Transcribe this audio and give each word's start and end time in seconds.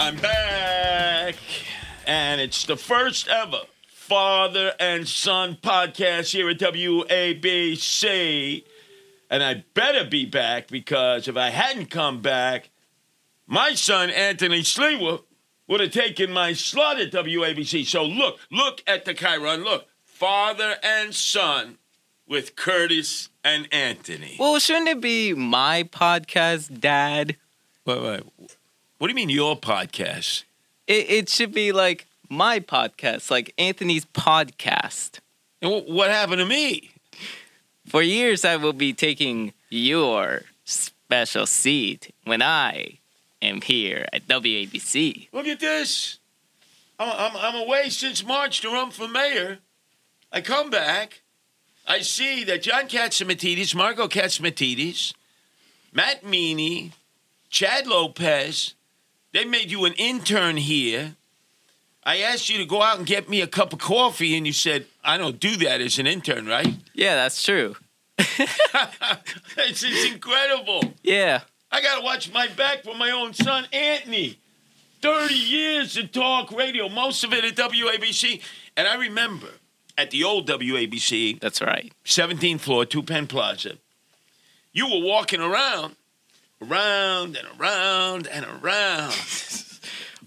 I'm 0.00 0.16
back, 0.16 1.34
and 2.06 2.40
it's 2.40 2.64
the 2.64 2.76
first 2.76 3.26
ever 3.26 3.62
father 3.88 4.72
and 4.78 5.08
son 5.08 5.58
podcast 5.60 6.30
here 6.30 6.48
at 6.48 6.60
WABC. 6.60 8.62
And 9.28 9.42
I 9.42 9.64
better 9.74 10.08
be 10.08 10.24
back 10.24 10.68
because 10.68 11.26
if 11.26 11.36
I 11.36 11.50
hadn't 11.50 11.90
come 11.90 12.22
back, 12.22 12.70
my 13.48 13.74
son 13.74 14.10
Anthony 14.10 14.60
Sliwa 14.60 15.24
would 15.66 15.80
have 15.80 15.90
taken 15.90 16.30
my 16.30 16.52
slot 16.52 17.00
at 17.00 17.10
WABC. 17.10 17.84
So 17.84 18.04
look, 18.04 18.38
look 18.52 18.84
at 18.86 19.04
the 19.04 19.14
Chiron. 19.14 19.64
Look, 19.64 19.88
father 20.04 20.76
and 20.80 21.12
son 21.12 21.78
with 22.24 22.54
Curtis 22.54 23.30
and 23.42 23.66
Anthony. 23.74 24.36
Well, 24.38 24.60
shouldn't 24.60 24.86
it 24.86 25.00
be 25.00 25.34
my 25.34 25.82
podcast, 25.82 26.78
Dad? 26.78 27.36
Wait, 27.84 28.00
wait. 28.00 28.57
What 28.98 29.06
do 29.06 29.12
you 29.12 29.14
mean 29.14 29.28
your 29.30 29.56
podcast? 29.56 30.42
It, 30.88 31.08
it 31.08 31.28
should 31.28 31.52
be 31.52 31.70
like 31.70 32.06
my 32.28 32.58
podcast, 32.58 33.30
like 33.30 33.54
Anthony's 33.56 34.04
podcast. 34.06 35.20
And 35.62 35.72
wh- 35.72 35.88
what 35.88 36.10
happened 36.10 36.40
to 36.40 36.46
me? 36.46 36.90
For 37.86 38.02
years, 38.02 38.44
I 38.44 38.56
will 38.56 38.72
be 38.72 38.92
taking 38.92 39.52
your 39.70 40.42
special 40.64 41.46
seat 41.46 42.12
when 42.24 42.42
I 42.42 42.98
am 43.40 43.60
here 43.60 44.06
at 44.12 44.26
WABC. 44.26 45.28
Look 45.32 45.46
at 45.46 45.60
this. 45.60 46.18
I'm, 46.98 47.08
I'm, 47.08 47.36
I'm 47.36 47.54
away 47.62 47.90
since 47.90 48.24
March 48.24 48.60
to 48.62 48.68
run 48.68 48.90
for 48.90 49.06
mayor. 49.06 49.58
I 50.32 50.40
come 50.40 50.70
back. 50.70 51.22
I 51.86 52.00
see 52.00 52.42
that 52.44 52.62
John 52.62 52.88
Catsimatidis, 52.88 53.76
Margo 53.76 54.08
Catsimatidis, 54.08 55.14
Matt 55.92 56.24
Meany, 56.26 56.92
Chad 57.48 57.86
Lopez, 57.86 58.74
they 59.32 59.44
made 59.44 59.70
you 59.70 59.84
an 59.84 59.92
intern 59.94 60.56
here. 60.56 61.16
I 62.04 62.18
asked 62.18 62.48
you 62.48 62.58
to 62.58 62.64
go 62.64 62.82
out 62.82 62.98
and 62.98 63.06
get 63.06 63.28
me 63.28 63.40
a 63.42 63.46
cup 63.46 63.72
of 63.72 63.78
coffee, 63.80 64.36
and 64.36 64.46
you 64.46 64.52
said, 64.52 64.86
I 65.04 65.18
don't 65.18 65.38
do 65.38 65.56
that 65.58 65.80
as 65.80 65.98
an 65.98 66.06
intern, 66.06 66.46
right? 66.46 66.74
Yeah, 66.94 67.16
that's 67.16 67.42
true. 67.42 67.76
it's, 68.18 69.82
is 69.82 70.12
incredible. 70.12 70.94
Yeah. 71.02 71.42
I 71.70 71.82
got 71.82 71.98
to 71.98 72.02
watch 72.02 72.32
my 72.32 72.48
back 72.48 72.82
for 72.84 72.94
my 72.94 73.10
own 73.10 73.34
son, 73.34 73.66
Anthony. 73.72 74.38
30 75.02 75.34
years 75.34 75.96
of 75.96 76.10
talk 76.10 76.50
radio, 76.50 76.88
most 76.88 77.22
of 77.24 77.32
it 77.32 77.44
at 77.44 77.54
WABC. 77.54 78.42
And 78.76 78.88
I 78.88 78.96
remember 78.96 79.48
at 79.96 80.10
the 80.10 80.24
old 80.24 80.48
WABC, 80.48 81.40
That's 81.40 81.60
right. 81.60 81.92
17th 82.04 82.60
floor, 82.60 82.84
Two 82.84 83.02
Penn 83.02 83.26
Plaza, 83.26 83.74
you 84.72 84.86
were 84.86 85.04
walking 85.04 85.40
around, 85.40 85.96
around 86.62 87.36
and 87.36 87.48
around 87.58 88.26
and 88.26 88.44
around. 88.44 89.14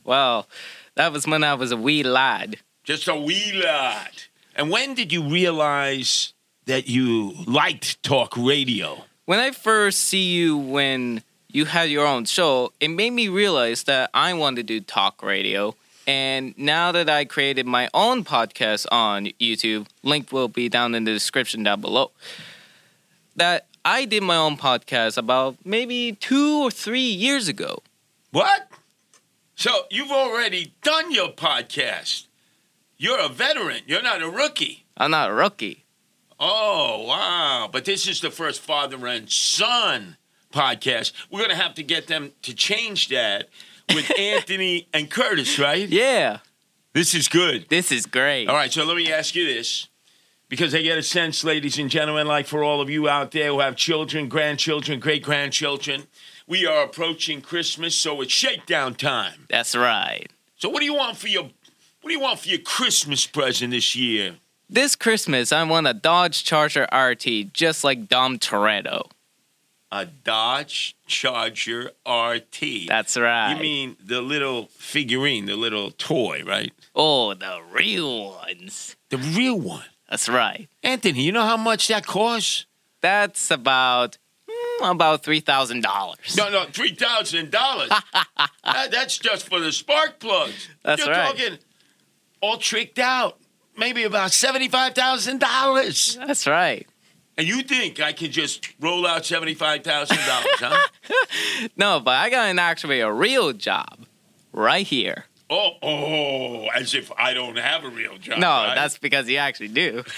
Well, 0.03 0.47
that 0.95 1.11
was 1.11 1.27
when 1.27 1.43
I 1.43 1.53
was 1.53 1.71
a 1.71 1.77
wee 1.77 2.01
lad. 2.01 2.57
Just 2.83 3.07
a 3.07 3.15
wee 3.15 3.61
lad. 3.63 4.09
And 4.55 4.71
when 4.71 4.95
did 4.95 5.13
you 5.13 5.23
realize 5.23 6.33
that 6.65 6.87
you 6.87 7.33
liked 7.45 8.01
talk 8.03 8.35
radio? 8.35 9.03
When 9.25 9.39
I 9.39 9.51
first 9.51 9.99
see 9.99 10.33
you 10.33 10.57
when 10.57 11.23
you 11.49 11.65
had 11.65 11.89
your 11.89 12.07
own 12.07 12.25
show, 12.25 12.73
it 12.79 12.87
made 12.87 13.11
me 13.11 13.27
realize 13.27 13.83
that 13.83 14.09
I 14.13 14.33
wanted 14.33 14.67
to 14.67 14.79
do 14.79 14.81
talk 14.81 15.21
radio. 15.21 15.75
And 16.07 16.57
now 16.57 16.91
that 16.91 17.09
I 17.09 17.25
created 17.25 17.65
my 17.67 17.87
own 17.93 18.23
podcast 18.23 18.87
on 18.91 19.27
YouTube, 19.39 19.85
link 20.03 20.31
will 20.31 20.47
be 20.47 20.67
down 20.67 20.95
in 20.95 21.03
the 21.03 21.13
description 21.13 21.63
down 21.63 21.79
below. 21.79 22.11
That 23.35 23.67
I 23.83 24.05
did 24.05 24.23
my 24.23 24.35
own 24.37 24.57
podcast 24.57 25.17
about 25.17 25.57
maybe 25.65 26.13
two 26.13 26.61
or 26.63 26.71
three 26.71 26.99
years 27.11 27.47
ago. 27.47 27.81
What? 28.31 28.67
So 29.55 29.71
you've 29.89 30.11
already 30.11 30.73
done 30.83 31.11
your 31.11 31.29
podcast. 31.29 32.25
You're 32.97 33.19
a 33.19 33.29
veteran. 33.29 33.81
You're 33.87 34.03
not 34.03 34.21
a 34.21 34.29
rookie. 34.29 34.85
I'm 34.97 35.11
not 35.11 35.29
a 35.31 35.33
rookie. 35.33 35.85
Oh, 36.39 37.05
wow. 37.07 37.69
But 37.71 37.85
this 37.85 38.07
is 38.07 38.21
the 38.21 38.31
first 38.31 38.61
father 38.61 39.05
and 39.07 39.29
son 39.31 40.17
podcast. 40.53 41.13
We're 41.31 41.39
going 41.39 41.49
to 41.51 41.55
have 41.55 41.73
to 41.75 41.83
get 41.83 42.07
them 42.07 42.31
to 42.43 42.53
change 42.53 43.09
that 43.09 43.49
with 43.93 44.11
Anthony 44.19 44.87
and 44.93 45.09
Curtis, 45.09 45.57
right? 45.59 45.87
Yeah, 45.89 46.39
This 46.93 47.13
is 47.15 47.27
good. 47.27 47.67
this 47.69 47.91
is 47.91 48.05
great. 48.05 48.47
All 48.47 48.55
right, 48.55 48.71
so 48.71 48.83
let 48.85 48.97
me 48.97 49.11
ask 49.11 49.33
you 49.35 49.45
this. 49.45 49.87
Because 50.51 50.75
I 50.75 50.81
get 50.81 50.97
a 50.97 51.01
sense, 51.01 51.45
ladies 51.45 51.79
and 51.79 51.89
gentlemen, 51.89 52.27
like 52.27 52.45
for 52.45 52.61
all 52.61 52.81
of 52.81 52.89
you 52.89 53.07
out 53.07 53.31
there 53.31 53.51
who 53.51 53.61
have 53.61 53.77
children, 53.77 54.27
grandchildren, 54.27 54.99
great 54.99 55.23
grandchildren, 55.23 56.07
we 56.45 56.67
are 56.67 56.83
approaching 56.83 57.39
Christmas, 57.39 57.95
so 57.95 58.19
it's 58.19 58.33
shakedown 58.33 58.95
time. 58.95 59.47
That's 59.49 59.77
right. 59.77 60.27
So 60.57 60.67
what 60.67 60.79
do 60.79 60.85
you 60.85 60.93
want 60.93 61.15
for 61.15 61.29
your 61.29 61.43
what 61.43 62.09
do 62.09 62.11
you 62.11 62.19
want 62.19 62.39
for 62.39 62.49
your 62.49 62.59
Christmas 62.59 63.25
present 63.25 63.71
this 63.71 63.95
year? 63.95 64.39
This 64.69 64.97
Christmas, 64.97 65.53
I 65.53 65.63
want 65.63 65.87
a 65.87 65.93
Dodge 65.93 66.43
Charger 66.43 66.85
RT 66.93 67.53
just 67.53 67.85
like 67.85 68.09
Dom 68.09 68.37
Toretto. 68.37 69.09
A 69.89 70.05
Dodge 70.05 70.97
Charger 71.07 71.91
RT. 72.05 72.89
That's 72.89 73.15
right. 73.15 73.53
You 73.53 73.61
mean 73.61 73.95
the 74.03 74.19
little 74.19 74.65
figurine, 74.77 75.45
the 75.45 75.55
little 75.55 75.91
toy, 75.91 76.43
right? 76.45 76.73
Oh, 76.93 77.33
the 77.35 77.61
real 77.71 78.31
ones. 78.31 78.97
The 79.07 79.17
real 79.17 79.57
one. 79.57 79.85
That's 80.11 80.27
right. 80.27 80.67
Anthony, 80.83 81.21
you 81.21 81.31
know 81.31 81.45
how 81.45 81.55
much 81.55 81.87
that 81.87 82.05
costs? 82.05 82.65
That's 82.99 83.49
about 83.49 84.17
mm, 84.47 84.91
about 84.91 85.23
three 85.23 85.39
thousand 85.39 85.83
dollars. 85.83 86.35
No, 86.37 86.49
no, 86.49 86.65
three 86.65 86.93
thousand 86.93 87.49
dollars. 87.49 87.89
That's 88.63 89.17
just 89.17 89.47
for 89.49 89.61
the 89.61 89.71
spark 89.71 90.19
plugs. 90.19 90.67
That's 90.83 91.03
You're 91.05 91.15
right. 91.15 91.27
talking 91.27 91.57
all 92.41 92.57
tricked 92.57 92.99
out. 92.99 93.37
Maybe 93.77 94.03
about 94.03 94.33
seventy-five 94.33 94.95
thousand 94.95 95.39
dollars. 95.39 96.17
That's 96.27 96.45
right. 96.45 96.85
And 97.37 97.47
you 97.47 97.63
think 97.63 98.01
I 98.01 98.11
can 98.11 98.31
just 98.31 98.67
roll 98.81 99.07
out 99.07 99.25
seventy-five 99.25 99.85
thousand 99.85 100.17
dollars, 100.17 100.59
huh? 100.59 101.67
No, 101.77 102.01
but 102.01 102.15
I 102.15 102.29
got 102.29 102.49
an 102.49 102.59
actually 102.59 102.99
a 102.99 103.09
real 103.09 103.53
job 103.53 104.05
right 104.51 104.85
here. 104.85 105.25
Oh, 105.51 105.71
oh, 105.83 106.67
as 106.73 106.93
if 106.93 107.11
I 107.17 107.33
don't 107.33 107.57
have 107.57 107.83
a 107.83 107.89
real 107.89 108.17
job. 108.17 108.39
No, 108.39 108.47
right? 108.47 108.73
that's 108.75 108.97
because 108.97 109.27
you 109.29 109.37
actually 109.37 109.67
do. 109.67 110.03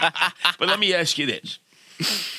But 0.58 0.68
let 0.68 0.80
me 0.80 0.94
ask 0.94 1.18
you 1.18 1.26
this: 1.26 1.58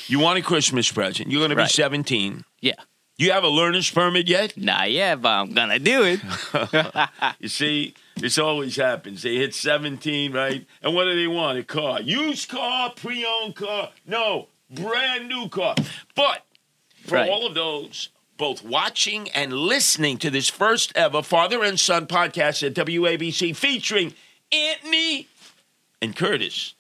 You 0.08 0.20
want 0.20 0.40
a 0.40 0.42
Christmas 0.42 0.92
present? 0.92 1.30
You're 1.32 1.40
going 1.40 1.52
to 1.52 1.56
be 1.56 1.62
Right. 1.62 1.70
seventeen. 1.72 2.44
Yeah. 2.59 2.74
You 3.18 3.32
have 3.34 3.44
a 3.44 3.50
learner's 3.50 3.92
permit 3.92 4.28
yet? 4.30 4.56
Not 4.58 4.92
yet, 4.92 5.22
but 5.22 5.30
I'm 5.30 5.54
gonna 5.54 5.78
do 5.80 6.04
it. 6.04 6.22
You 7.40 7.50
see, 7.50 7.94
this 8.16 8.38
always 8.38 8.78
happens. 8.78 9.22
They 9.24 9.36
hit 9.36 9.54
17, 9.54 10.32
right? 10.32 10.66
And 10.82 10.96
what 10.96 11.04
do 11.04 11.16
they 11.16 11.28
want? 11.28 11.58
A 11.59 11.64
car. 11.64 12.02
Used 12.02 12.48
car, 12.50 12.92
pre 12.96 13.26
owned 13.26 13.56
car. 13.56 13.90
No, 14.08 14.48
brand 14.72 15.28
new 15.28 15.50
car. 15.50 15.76
But 16.16 16.46
for 17.06 17.16
Right. 17.16 17.29
all 17.29 17.46
of 17.46 17.53
those, 17.56 18.08
both 18.40 18.64
watching 18.64 19.30
and 19.32 19.53
listening 19.53 20.18
to 20.18 20.32
this 20.32 20.50
first 20.50 20.94
ever 20.96 21.22
father 21.22 21.62
and 21.62 21.80
son 21.80 22.08
podcast 22.08 22.66
at 22.66 22.74
WABC 22.74 23.56
featuring 23.56 24.14
Anthony 24.52 25.28
and 26.02 26.16
Curtis, 26.16 26.74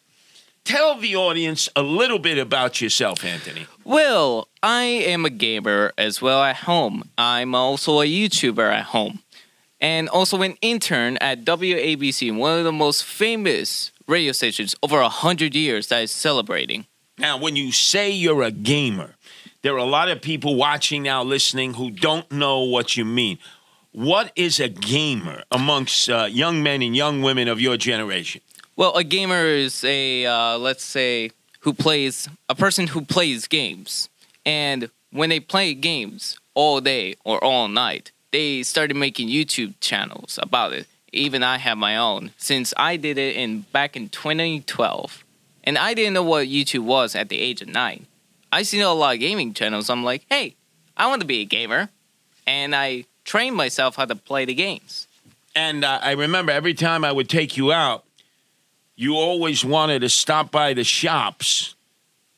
tell 0.63 0.95
the 0.97 1.15
audience 1.17 1.67
a 1.75 1.83
little 1.83 2.17
bit 2.17 2.37
about 2.37 2.81
yourself, 2.81 3.25
Anthony. 3.25 3.67
Well, 3.83 4.47
I 4.63 4.83
am 4.83 5.25
a 5.25 5.29
gamer 5.29 5.91
as 5.97 6.21
well 6.21 6.41
at 6.41 6.55
home. 6.55 7.03
I'm 7.17 7.53
also 7.53 7.99
a 8.01 8.05
YouTuber 8.05 8.71
at 8.71 8.85
home. 8.85 9.19
And 9.81 10.09
also 10.09 10.41
an 10.41 10.55
intern 10.61 11.17
at 11.17 11.45
WABC, 11.45 12.35
one 12.35 12.57
of 12.57 12.65
the 12.65 12.71
most 12.71 13.03
famous 13.03 13.91
radio 14.07 14.31
stations 14.31 14.75
over 14.81 14.99
a 14.99 15.09
hundred 15.09 15.55
years 15.55 15.87
that 15.87 16.03
is 16.03 16.11
celebrating. 16.11 16.85
Now, 17.17 17.37
when 17.37 17.57
you 17.57 17.73
say 17.73 18.09
you're 18.09 18.43
a 18.43 18.51
gamer, 18.51 19.15
there 19.61 19.73
are 19.73 19.77
a 19.77 19.83
lot 19.83 20.09
of 20.09 20.21
people 20.21 20.55
watching 20.55 21.03
now, 21.03 21.23
listening, 21.23 21.73
who 21.73 21.91
don't 21.91 22.31
know 22.31 22.61
what 22.61 22.95
you 22.95 23.03
mean. 23.03 23.39
What 23.91 24.31
is 24.35 24.59
a 24.59 24.69
gamer 24.69 25.43
amongst 25.51 26.09
uh, 26.09 26.27
young 26.29 26.63
men 26.63 26.81
and 26.81 26.95
young 26.95 27.21
women 27.21 27.47
of 27.47 27.59
your 27.59 27.75
generation? 27.75 28.41
Well, 28.75 28.95
a 28.95 29.03
gamer 29.03 29.45
is 29.45 29.83
a 29.83 30.25
uh, 30.25 30.57
let's 30.57 30.83
say 30.83 31.31
who 31.61 31.73
plays 31.73 32.29
a 32.47 32.55
person 32.55 32.87
who 32.87 33.01
plays 33.01 33.47
games, 33.47 34.07
and 34.45 34.89
when 35.11 35.29
they 35.29 35.39
play 35.39 35.73
games 35.73 36.37
all 36.53 36.79
day 36.79 37.15
or 37.25 37.43
all 37.43 37.67
night, 37.67 38.11
they 38.31 38.63
started 38.63 38.95
making 38.95 39.27
YouTube 39.27 39.73
channels 39.81 40.39
about 40.41 40.71
it. 40.71 40.87
Even 41.11 41.43
I 41.43 41.57
have 41.57 41.77
my 41.77 41.97
own 41.97 42.31
since 42.37 42.73
I 42.77 42.95
did 42.95 43.17
it 43.17 43.35
in 43.35 43.61
back 43.73 43.97
in 43.97 44.07
2012, 44.07 45.25
and 45.65 45.77
I 45.77 45.93
didn't 45.93 46.13
know 46.13 46.23
what 46.23 46.47
YouTube 46.47 46.85
was 46.85 47.15
at 47.15 47.27
the 47.27 47.39
age 47.39 47.61
of 47.61 47.67
nine. 47.67 48.05
I 48.51 48.63
seen 48.63 48.81
a 48.81 48.93
lot 48.93 49.15
of 49.15 49.19
gaming 49.19 49.53
channels. 49.53 49.89
I'm 49.89 50.03
like, 50.03 50.25
hey, 50.29 50.55
I 50.97 51.07
want 51.07 51.21
to 51.21 51.27
be 51.27 51.41
a 51.41 51.45
gamer, 51.45 51.89
and 52.47 52.75
I 52.75 53.05
trained 53.23 53.55
myself 53.55 53.95
how 53.95 54.05
to 54.05 54.15
play 54.15 54.45
the 54.45 54.53
games. 54.53 55.07
And 55.55 55.83
uh, 55.83 55.99
I 56.01 56.11
remember 56.11 56.51
every 56.51 56.73
time 56.73 57.03
I 57.03 57.11
would 57.11 57.29
take 57.29 57.57
you 57.57 57.71
out, 57.71 58.05
you 58.95 59.15
always 59.15 59.63
wanted 59.63 59.99
to 59.99 60.09
stop 60.09 60.51
by 60.51 60.73
the 60.73 60.83
shops 60.83 61.75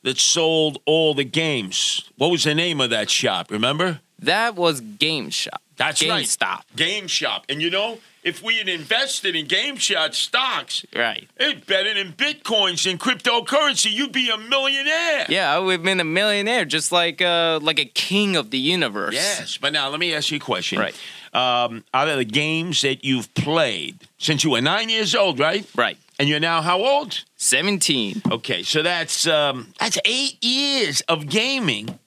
that 0.04 0.18
sold 0.18 0.80
all 0.86 1.14
the 1.14 1.24
games. 1.24 2.10
What 2.18 2.30
was 2.30 2.44
the 2.44 2.56
name 2.56 2.82
of 2.82 2.90
that 2.90 3.10
shop? 3.10 3.52
Remember? 3.52 4.02
That 4.22 4.56
was 4.56 4.82
Game 4.82 5.30
Shop. 5.30 5.62
That's 5.78 6.02
right. 6.08 6.24
GameStop. 6.26 6.62
Game 6.76 7.08
Shop. 7.08 7.44
And 7.50 7.60
you 7.62 7.72
know, 7.72 7.98
if 8.24 8.44
we 8.44 8.58
had 8.58 8.70
invested 8.70 9.36
in 9.36 9.48
Game 9.48 9.78
Shop 9.78 10.14
stocks, 10.14 10.86
Right. 10.96 11.28
it's 11.38 11.66
better 11.66 11.92
than 11.96 12.14
bitcoins 12.14 12.88
and 12.90 13.00
cryptocurrency. 13.00 13.92
You'd 13.92 14.12
be 14.12 14.30
a 14.30 14.38
millionaire. 14.38 15.26
Yeah, 15.28 15.52
I 15.56 15.58
would 15.58 15.72
have 15.72 15.84
been 15.84 16.00
a 16.00 16.04
millionaire, 16.04 16.66
just 16.66 16.92
like 16.92 17.20
uh, 17.22 17.60
like 17.64 17.80
a 17.80 17.86
king 17.86 18.36
of 18.36 18.52
the 18.52 18.60
universe. 18.60 19.16
Yes, 19.16 19.58
but 19.58 19.74
now 19.74 19.90
let 19.90 20.00
me 20.00 20.14
ask 20.14 20.30
you 20.30 20.38
a 20.38 20.40
question. 20.40 20.78
Right. 20.78 20.96
Um, 21.34 21.84
out 21.94 22.10
of 22.10 22.18
the 22.18 22.26
games 22.26 22.82
that 22.82 23.04
you've 23.04 23.34
played 23.34 23.98
since 24.20 24.44
you 24.44 24.52
were 24.52 24.62
nine 24.62 24.90
years 24.90 25.16
old, 25.16 25.40
right? 25.40 25.66
Right. 25.76 25.98
And 26.20 26.30
you're 26.30 26.42
now 26.42 26.62
how 26.62 26.84
old? 26.86 27.24
17. 27.38 28.22
Okay, 28.30 28.62
so 28.62 28.84
that's 28.84 29.26
um, 29.26 29.74
that's 29.80 29.98
eight 30.06 30.38
years 30.44 31.02
of 31.08 31.28
gaming. 31.28 31.98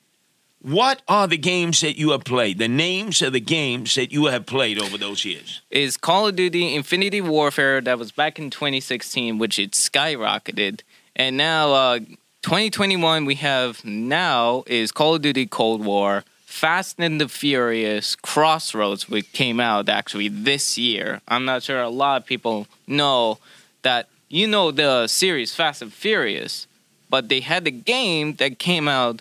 What 0.64 1.02
are 1.08 1.26
the 1.26 1.36
games 1.36 1.82
that 1.82 1.98
you 1.98 2.12
have 2.12 2.24
played? 2.24 2.56
The 2.56 2.68
names 2.68 3.20
of 3.20 3.34
the 3.34 3.40
games 3.40 3.96
that 3.96 4.12
you 4.12 4.26
have 4.26 4.46
played 4.46 4.80
over 4.80 4.96
those 4.96 5.22
years? 5.22 5.60
Is 5.70 5.98
Call 5.98 6.28
of 6.28 6.36
Duty 6.36 6.74
Infinity 6.74 7.20
Warfare 7.20 7.82
that 7.82 7.98
was 7.98 8.12
back 8.12 8.38
in 8.38 8.48
2016, 8.48 9.36
which 9.36 9.58
it 9.58 9.72
skyrocketed. 9.72 10.80
And 11.14 11.36
now, 11.36 11.74
uh, 11.74 11.98
2021, 12.40 13.26
we 13.26 13.34
have 13.34 13.84
now 13.84 14.64
is 14.66 14.90
Call 14.90 15.16
of 15.16 15.20
Duty 15.20 15.44
Cold 15.44 15.84
War, 15.84 16.24
Fast 16.46 16.98
and 16.98 17.20
the 17.20 17.28
Furious, 17.28 18.16
Crossroads, 18.16 19.06
which 19.06 19.30
came 19.34 19.60
out 19.60 19.90
actually 19.90 20.28
this 20.28 20.78
year. 20.78 21.20
I'm 21.28 21.44
not 21.44 21.62
sure 21.62 21.82
a 21.82 21.90
lot 21.90 22.22
of 22.22 22.26
people 22.26 22.68
know 22.86 23.38
that 23.82 24.08
you 24.30 24.46
know 24.46 24.70
the 24.70 25.08
series 25.08 25.54
Fast 25.54 25.82
and 25.82 25.92
Furious, 25.92 26.66
but 27.10 27.28
they 27.28 27.40
had 27.40 27.66
the 27.66 27.70
game 27.70 28.36
that 28.36 28.58
came 28.58 28.88
out 28.88 29.20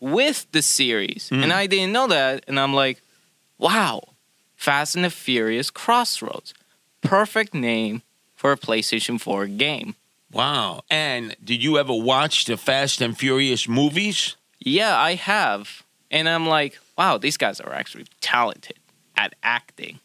with 0.00 0.46
the 0.52 0.62
series. 0.62 1.28
And 1.30 1.52
I 1.52 1.66
didn't 1.66 1.92
know 1.92 2.08
that. 2.08 2.44
And 2.48 2.58
I'm 2.58 2.74
like, 2.74 3.02
wow, 3.58 4.02
Fast 4.56 4.96
and 4.96 5.04
the 5.04 5.10
Furious 5.10 5.70
Crossroads. 5.70 6.54
Perfect 7.02 7.54
name 7.54 8.02
for 8.34 8.52
a 8.52 8.56
PlayStation 8.56 9.20
4 9.20 9.46
game. 9.46 9.94
Wow. 10.32 10.82
And 10.90 11.36
did 11.42 11.62
you 11.62 11.78
ever 11.78 11.92
watch 11.94 12.44
the 12.44 12.56
Fast 12.56 13.00
and 13.00 13.16
Furious 13.16 13.68
movies? 13.68 14.36
Yeah, 14.58 14.96
I 14.98 15.14
have. 15.14 15.82
And 16.10 16.28
I'm 16.28 16.46
like, 16.46 16.78
wow, 16.96 17.18
these 17.18 17.36
guys 17.36 17.60
are 17.60 17.72
actually 17.72 18.06
talented 18.20 18.78
at 19.16 19.34
acting. 19.42 20.00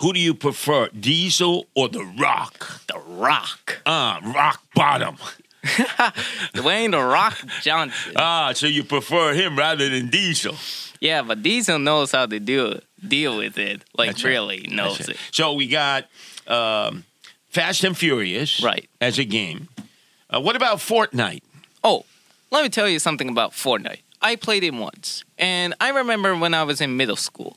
Who 0.00 0.12
do 0.14 0.20
you 0.20 0.34
prefer, 0.34 0.88
Diesel 0.88 1.66
or 1.74 1.88
The 1.88 2.04
Rock? 2.04 2.86
The 2.86 2.98
Rock. 2.98 3.82
Ah, 3.84 4.20
Rock 4.24 4.62
Bottom. 4.74 5.16
Dwayne 6.54 6.90
The 6.92 7.02
Rock 7.02 7.38
Johnson. 7.62 8.12
Ah, 8.16 8.52
so 8.54 8.66
you 8.66 8.84
prefer 8.84 9.34
him 9.34 9.56
rather 9.58 9.88
than 9.88 10.08
Diesel. 10.08 10.54
Yeah, 11.00 11.22
but 11.22 11.42
Diesel 11.42 11.78
knows 11.78 12.12
how 12.12 12.26
to 12.26 12.38
do 12.40 12.80
deal 13.06 13.36
with 13.38 13.58
it. 13.58 13.82
Like, 13.96 14.10
That's 14.10 14.24
right. 14.24 14.30
really 14.30 14.66
knows 14.70 14.98
That's 14.98 15.10
it. 15.10 15.16
So 15.32 15.54
we 15.54 15.66
got 15.68 16.04
um, 16.46 17.04
Fast 17.48 17.84
and 17.84 17.96
Furious 17.96 18.62
Right. 18.62 18.88
as 19.00 19.18
a 19.18 19.24
game. 19.24 19.68
Uh, 20.28 20.40
what 20.40 20.56
about 20.56 20.78
Fortnite? 20.78 21.42
Oh, 21.82 22.04
let 22.50 22.62
me 22.62 22.68
tell 22.68 22.88
you 22.88 22.98
something 22.98 23.28
about 23.28 23.52
Fortnite. 23.52 24.00
I 24.22 24.36
played 24.36 24.62
it 24.64 24.74
once, 24.74 25.24
and 25.38 25.74
I 25.80 25.88
remember 25.90 26.36
when 26.36 26.52
I 26.52 26.62
was 26.64 26.82
in 26.82 26.96
middle 26.98 27.16
school, 27.16 27.56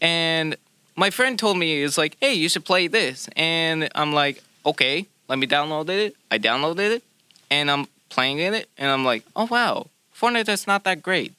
and 0.00 0.56
my 0.96 1.10
friend 1.10 1.38
told 1.38 1.58
me 1.58 1.82
it's 1.82 1.98
like, 1.98 2.16
"Hey, 2.20 2.32
you 2.32 2.48
should 2.48 2.64
play 2.64 2.86
this," 2.86 3.28
and 3.36 3.90
I'm 3.94 4.14
like, 4.14 4.42
"Okay, 4.64 5.06
let 5.28 5.38
me 5.38 5.46
download 5.46 5.90
it." 5.90 6.16
I 6.30 6.38
downloaded 6.38 6.90
it, 6.90 7.02
and 7.50 7.70
I'm 7.70 7.86
playing 8.08 8.38
in 8.38 8.54
it, 8.54 8.68
and 8.78 8.90
I'm 8.90 9.04
like, 9.04 9.24
"Oh 9.34 9.46
wow, 9.50 9.86
Fortnite 10.14 10.48
is 10.48 10.66
not 10.66 10.84
that 10.84 11.02
great." 11.02 11.34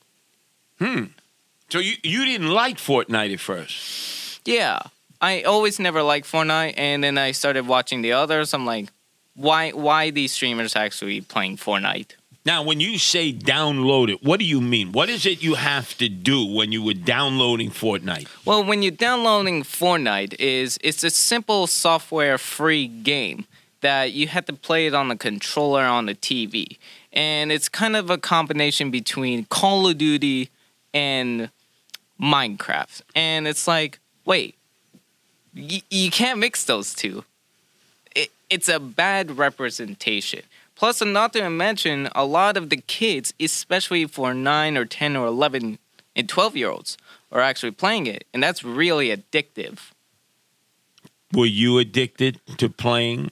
Hmm. 0.79 1.05
So 1.69 1.79
you, 1.79 1.93
you 2.03 2.25
didn't 2.25 2.49
like 2.49 2.77
Fortnite 2.77 3.31
at 3.31 3.39
first. 3.39 4.41
Yeah, 4.45 4.79
I 5.21 5.43
always 5.43 5.79
never 5.79 6.03
liked 6.03 6.27
Fortnite, 6.27 6.73
and 6.75 7.03
then 7.03 7.17
I 7.17 7.31
started 7.31 7.67
watching 7.67 8.01
the 8.01 8.11
others. 8.13 8.53
I'm 8.53 8.65
like, 8.65 8.89
why? 9.35 9.71
Why 9.71 10.09
these 10.09 10.33
streamers 10.33 10.75
actually 10.75 11.21
playing 11.21 11.57
Fortnite? 11.57 12.13
Now, 12.43 12.63
when 12.63 12.79
you 12.79 12.97
say 12.97 13.31
download 13.31 14.09
it, 14.09 14.23
what 14.23 14.39
do 14.39 14.45
you 14.45 14.61
mean? 14.61 14.91
What 14.93 15.09
is 15.09 15.27
it 15.27 15.43
you 15.43 15.53
have 15.53 15.95
to 15.99 16.09
do 16.09 16.43
when 16.43 16.71
you 16.71 16.81
were 16.81 16.95
downloading 16.95 17.69
Fortnite? 17.69 18.27
Well, 18.45 18.63
when 18.63 18.81
you're 18.81 18.91
downloading 18.91 19.61
Fortnite, 19.61 20.33
is 20.39 20.79
it's 20.83 21.03
a 21.03 21.11
simple 21.11 21.67
software 21.67 22.39
free 22.39 22.87
game 22.87 23.45
that 23.81 24.13
you 24.13 24.27
had 24.27 24.47
to 24.47 24.53
play 24.53 24.87
it 24.87 24.93
on 24.93 25.09
the 25.09 25.15
controller 25.15 25.83
on 25.83 26.05
the 26.05 26.15
TV, 26.15 26.77
and 27.11 27.51
it's 27.51 27.69
kind 27.69 27.95
of 27.95 28.09
a 28.09 28.17
combination 28.17 28.91
between 28.91 29.45
Call 29.45 29.87
of 29.87 29.97
Duty 29.97 30.49
and 30.93 31.49
Minecraft, 32.21 33.01
and 33.15 33.47
it's 33.47 33.67
like, 33.67 33.99
wait, 34.25 34.55
y- 35.55 35.83
you 35.89 36.11
can't 36.11 36.39
mix 36.39 36.63
those 36.63 36.93
two. 36.93 37.23
It, 38.15 38.31
it's 38.49 38.69
a 38.69 38.79
bad 38.79 39.37
representation. 39.37 40.41
Plus, 40.75 40.99
not 41.03 41.33
to 41.33 41.47
mention, 41.49 42.09
a 42.15 42.25
lot 42.25 42.57
of 42.57 42.69
the 42.71 42.77
kids, 42.77 43.35
especially 43.39 44.05
for 44.05 44.33
9 44.33 44.77
or 44.77 44.85
10 44.85 45.15
or 45.15 45.27
11 45.27 45.77
and 46.15 46.27
12 46.27 46.57
year 46.57 46.69
olds, 46.69 46.97
are 47.31 47.39
actually 47.39 47.71
playing 47.71 48.07
it. 48.07 48.25
And 48.33 48.41
that's 48.41 48.63
really 48.63 49.15
addictive. 49.15 49.91
Were 51.33 51.45
you 51.45 51.77
addicted 51.77 52.39
to 52.57 52.67
playing 52.67 53.29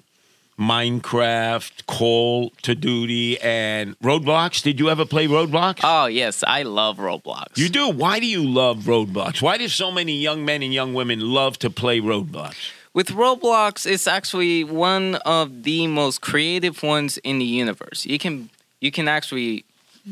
Minecraft, 0.59 1.85
Call 1.85 2.51
to 2.61 2.75
Duty, 2.75 3.39
and 3.39 3.97
Roadblocks? 3.99 4.61
Did 4.61 4.79
you 4.79 4.89
ever 4.89 5.05
play 5.05 5.27
Roadblocks? 5.27 5.79
Oh, 5.83 6.07
yes, 6.07 6.43
I 6.45 6.63
love 6.63 6.97
Roblox. 6.97 7.57
you 7.57 7.69
do. 7.69 7.89
Why 7.89 8.19
do 8.19 8.25
you 8.25 8.43
love 8.47 8.79
Roadblocks? 8.79 9.41
Why 9.41 9.57
do 9.57 9.67
so 9.67 9.91
many 9.91 10.17
young 10.19 10.43
men 10.43 10.61
and 10.61 10.73
young 10.73 10.93
women 10.93 11.21
love 11.21 11.57
to 11.59 11.69
play 11.69 11.99
Roadblocks? 12.01 12.71
With 12.93 13.09
Roblox, 13.09 13.85
it's 13.85 14.07
actually 14.07 14.63
one 14.63 15.15
of 15.25 15.63
the 15.63 15.87
most 15.87 16.21
creative 16.21 16.83
ones 16.83 17.17
in 17.19 17.39
the 17.39 17.45
universe. 17.45 18.05
You 18.05 18.19
can 18.19 18.49
you 18.81 18.91
can 18.91 19.07
actually 19.07 19.63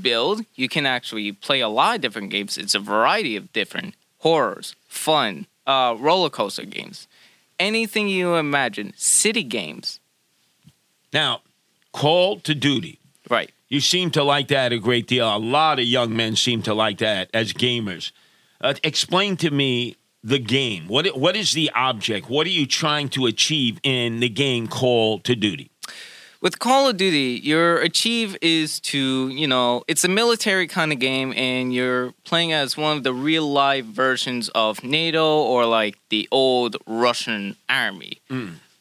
build, 0.01 0.45
you 0.55 0.69
can 0.69 0.85
actually 0.85 1.31
play 1.31 1.59
a 1.59 1.69
lot 1.69 1.95
of 1.95 2.01
different 2.01 2.29
games. 2.29 2.57
It's 2.57 2.75
a 2.75 2.79
variety 2.79 3.35
of 3.35 3.51
different 3.51 3.95
horrors, 4.19 4.75
fun, 4.87 5.47
uh, 5.65 5.95
roller 5.99 6.29
coaster 6.29 6.65
games, 6.65 7.07
anything 7.59 8.07
you 8.07 8.35
imagine. 8.35 8.93
City 8.95 9.43
games, 9.43 9.99
Now, 11.13 11.41
Call 11.93 12.39
to 12.41 12.53
Duty. 12.53 12.99
right? 13.29 13.51
You 13.69 13.81
seem 13.81 14.11
to 14.11 14.23
like 14.23 14.47
that 14.49 14.71
a 14.71 14.79
great 14.79 15.07
deal. 15.07 15.27
A 15.27 15.37
lot 15.37 15.79
of 15.79 15.85
young 15.85 16.15
men 16.15 16.35
seem 16.35 16.61
to 16.63 16.73
like 16.73 16.99
that 16.99 17.29
as 17.33 17.51
gamers. 17.53 18.11
Uh, 18.61 18.75
explain 18.83 19.35
to 19.37 19.51
me 19.51 19.97
the 20.23 20.39
game. 20.39 20.87
What 20.87 21.17
what 21.17 21.35
is 21.35 21.51
the 21.51 21.69
object? 21.75 22.29
What 22.29 22.47
are 22.47 22.51
you 22.51 22.65
trying 22.65 23.09
to 23.09 23.25
achieve 23.25 23.79
in 23.83 24.19
the 24.19 24.29
game 24.29 24.67
Call 24.67 25.19
to 25.19 25.35
Duty? 25.35 25.69
with 26.39 26.59
Call 26.59 26.87
of 26.87 26.97
Duty, 26.97 27.41
your 27.43 27.79
achieve 27.79 28.37
is 28.41 28.79
to, 28.81 29.27
you 29.29 29.47
know, 29.47 29.83
it's 29.87 30.03
a 30.03 30.07
military 30.07 30.67
kind 30.67 30.93
of 30.93 30.99
game 30.99 31.33
and 31.35 31.73
you're 31.73 32.13
playing 32.25 32.53
as 32.53 32.77
one 32.77 32.95
of 32.97 33.03
the 33.03 33.13
real 33.13 33.51
life 33.51 33.85
versions 33.85 34.47
of 34.49 34.83
NATO 34.83 35.41
or 35.41 35.65
like 35.65 35.97
the 36.09 36.27
old 36.31 36.77
Russian 36.85 37.55
army. 37.67 38.19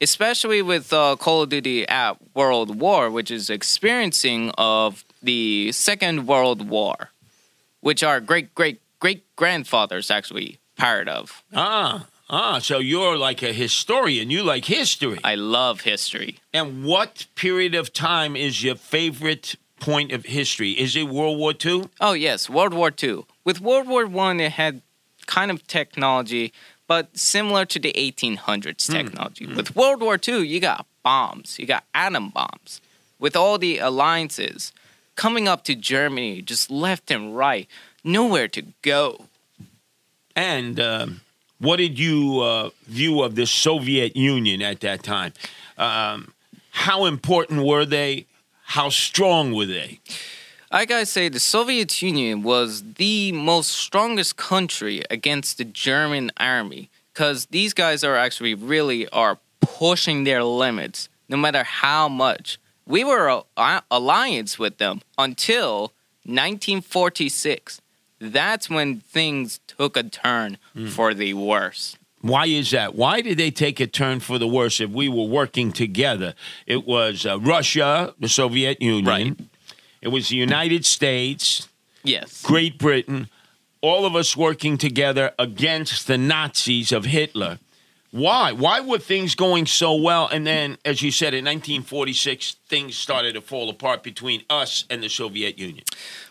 Especially 0.00 0.60
with 0.62 0.92
uh, 0.92 1.16
Call 1.16 1.42
of 1.42 1.48
Duty 1.48 1.88
at 1.88 2.16
World 2.34 2.78
War, 2.78 3.10
which 3.10 3.30
is 3.30 3.48
experiencing 3.48 4.50
of 4.58 5.04
the 5.22 5.72
Second 5.72 6.26
World 6.26 6.68
War, 6.68 7.10
which 7.80 8.02
our 8.02 8.20
great 8.20 8.54
great 8.54 8.80
great 9.00 9.24
grandfathers 9.36 10.10
actually 10.10 10.58
part 10.76 11.08
of. 11.08 11.42
Ah, 11.54 12.06
ah. 12.28 12.58
So 12.58 12.78
you're 12.78 13.16
like 13.16 13.42
a 13.42 13.52
historian. 13.52 14.30
You 14.30 14.42
like 14.42 14.66
history. 14.66 15.18
I 15.24 15.34
love 15.34 15.82
history. 15.82 16.38
and 16.52 16.84
what 16.84 17.26
period 17.34 17.74
of 17.74 17.92
time 17.92 18.36
is 18.36 18.62
your 18.62 18.74
favorite 18.76 19.56
point 19.80 20.12
of 20.12 20.24
history? 20.26 20.72
Is 20.72 20.94
it 20.96 21.04
World 21.04 21.38
War 21.38 21.54
II? 21.64 21.84
Oh 22.00 22.12
yes, 22.12 22.50
World 22.50 22.74
War 22.74 22.90
II. 23.02 23.24
With 23.44 23.60
World 23.60 23.88
War 23.88 24.06
One, 24.06 24.40
it 24.40 24.52
had 24.52 24.82
kind 25.26 25.50
of 25.50 25.66
technology, 25.66 26.52
but 26.86 27.16
similar 27.16 27.64
to 27.66 27.78
the 27.78 27.92
1800s 27.92 28.90
technology. 28.90 29.46
With 29.46 29.74
World 29.74 30.00
War 30.00 30.18
II, 30.26 30.46
you 30.46 30.60
got 30.60 30.86
bombs, 31.02 31.58
you 31.58 31.66
got 31.66 31.84
atom 31.94 32.30
bombs. 32.30 32.80
With 33.18 33.34
all 33.34 33.58
the 33.58 33.78
alliances, 33.78 34.72
coming 35.14 35.48
up 35.48 35.64
to 35.64 35.74
Germany 35.74 36.42
just 36.42 36.70
left 36.70 37.10
and 37.10 37.36
right, 37.36 37.66
nowhere 38.04 38.48
to 38.48 38.62
go. 38.82 39.26
And 40.34 40.78
um, 40.78 41.20
what 41.58 41.76
did 41.76 41.98
you 41.98 42.40
uh, 42.40 42.70
view 42.86 43.22
of 43.22 43.34
the 43.34 43.46
Soviet 43.46 44.16
Union 44.16 44.62
at 44.62 44.80
that 44.80 45.02
time? 45.02 45.32
Um, 45.78 46.34
how 46.70 47.06
important 47.06 47.64
were 47.64 47.86
they? 47.86 48.26
How 48.64 48.90
strong 48.90 49.54
were 49.54 49.66
they? 49.66 50.00
I 50.70 50.84
gotta 50.84 51.06
say, 51.06 51.28
the 51.28 51.40
Soviet 51.40 52.02
Union 52.02 52.42
was 52.42 52.82
the 52.94 53.32
most 53.32 53.70
strongest 53.70 54.36
country 54.36 55.02
against 55.10 55.58
the 55.58 55.64
German 55.64 56.32
army 56.38 56.90
because 57.12 57.46
these 57.46 57.72
guys 57.72 58.02
are 58.02 58.16
actually 58.16 58.54
really 58.54 59.08
are 59.08 59.38
pushing 59.60 60.24
their 60.24 60.42
limits, 60.42 61.08
no 61.28 61.36
matter 61.36 61.62
how 61.62 62.08
much. 62.08 62.58
We 62.86 63.04
were 63.04 63.28
a, 63.28 63.42
a 63.56 63.82
alliance 63.90 64.58
with 64.58 64.78
them 64.78 65.02
until 65.16 65.92
1946. 66.24 67.80
That's 68.18 68.68
when 68.68 69.00
things 69.00 69.60
took 69.66 69.96
a 69.96 70.02
turn 70.02 70.58
for 70.88 71.14
the 71.14 71.34
worse. 71.34 71.96
Why 72.22 72.46
is 72.46 72.70
that? 72.72 72.94
Why 72.94 73.20
did 73.20 73.38
they 73.38 73.50
take 73.50 73.78
a 73.78 73.86
turn 73.86 74.20
for 74.20 74.38
the 74.38 74.48
worse 74.48 74.80
if 74.80 74.90
we 74.90 75.08
were 75.08 75.26
working 75.26 75.70
together? 75.70 76.34
It 76.66 76.86
was 76.86 77.24
uh, 77.24 77.38
Russia, 77.38 78.14
the 78.18 78.28
Soviet 78.28 78.82
Union. 78.82 79.04
Right. 79.04 79.36
It 80.06 80.12
was 80.12 80.28
the 80.28 80.36
United 80.36 80.86
States, 80.86 81.68
Yes. 82.04 82.40
Great 82.40 82.78
Britain, 82.78 83.28
all 83.80 84.06
of 84.06 84.14
us 84.14 84.36
working 84.36 84.78
together 84.78 85.32
against 85.36 86.06
the 86.06 86.16
Nazis 86.16 86.92
of 86.92 87.06
Hitler. 87.06 87.58
Why? 88.12 88.52
Why 88.52 88.78
were 88.78 88.98
things 88.98 89.34
going 89.34 89.66
so 89.66 89.96
well? 89.96 90.28
And 90.28 90.46
then, 90.46 90.78
as 90.84 91.02
you 91.02 91.10
said, 91.10 91.34
in 91.34 91.44
1946, 91.44 92.54
things 92.68 92.96
started 92.96 93.34
to 93.34 93.40
fall 93.40 93.68
apart 93.68 94.04
between 94.04 94.44
us 94.48 94.84
and 94.88 95.02
the 95.02 95.08
Soviet 95.08 95.58
Union. 95.58 95.82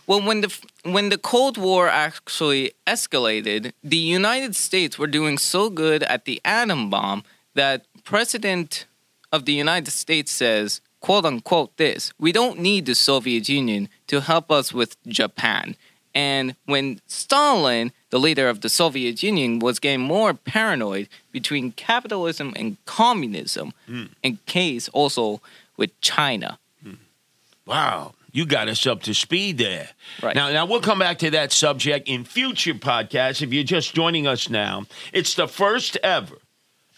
Well, 0.08 0.22
when 0.22 0.40
the 0.40 0.58
when 0.84 1.10
the 1.10 1.18
Cold 1.18 1.58
War 1.58 1.90
actually 1.90 2.72
escalated, 2.88 3.74
the 3.84 3.98
United 3.98 4.56
States 4.56 4.98
were 4.98 5.08
doing 5.20 5.38
so 5.38 5.70
good 5.70 6.02
at 6.04 6.24
the 6.24 6.40
atom 6.46 6.90
bomb 6.90 7.26
that 7.56 7.86
President 8.06 8.86
of 9.34 9.44
the 9.44 9.54
United 9.54 9.92
States 9.92 10.32
says, 10.32 10.80
"quote 11.00 11.26
unquote," 11.26 11.78
this: 11.78 12.14
"We 12.20 12.32
don't 12.32 12.60
need 12.60 12.86
the 12.86 12.96
Soviet 12.96 13.50
Union 13.50 13.90
to 14.08 14.22
help 14.22 14.52
us 14.52 14.74
with 14.74 15.02
Japan." 15.08 15.76
And 16.16 16.56
when 16.66 17.02
Stalin, 17.08 17.92
the 18.10 18.20
leader 18.20 18.48
of 18.48 18.62
the 18.62 18.70
Soviet 18.70 19.22
Union, 19.22 19.60
was 19.60 19.80
getting 19.80 20.00
more 20.00 20.34
paranoid 20.34 21.10
between 21.34 21.74
capitalism 21.74 22.54
and 22.56 22.78
communism, 22.86 23.74
hmm. 23.86 24.06
in 24.24 24.40
case 24.46 24.88
also 24.90 25.42
with 25.76 26.00
China. 26.00 26.58
Hmm. 26.82 26.94
Wow, 27.66 28.14
you 28.32 28.46
got 28.46 28.70
us 28.70 28.88
up 28.88 29.04
to 29.04 29.14
speed 29.14 29.58
there. 29.58 29.90
Right. 30.24 30.36
Now, 30.36 30.50
now 30.52 30.66
we'll 30.66 30.80
come 30.80 31.00
back 31.00 31.20
to 31.20 31.32
that 31.32 31.52
subject 31.52 32.08
in 32.08 32.24
future 32.24 32.74
podcasts. 32.74 33.42
If 33.42 33.52
you're 33.52 33.66
just 33.66 33.94
joining 33.94 34.26
us 34.26 34.50
now, 34.50 34.86
it's 35.12 35.36
the 35.36 35.50
first 35.50 35.98
ever, 36.02 36.38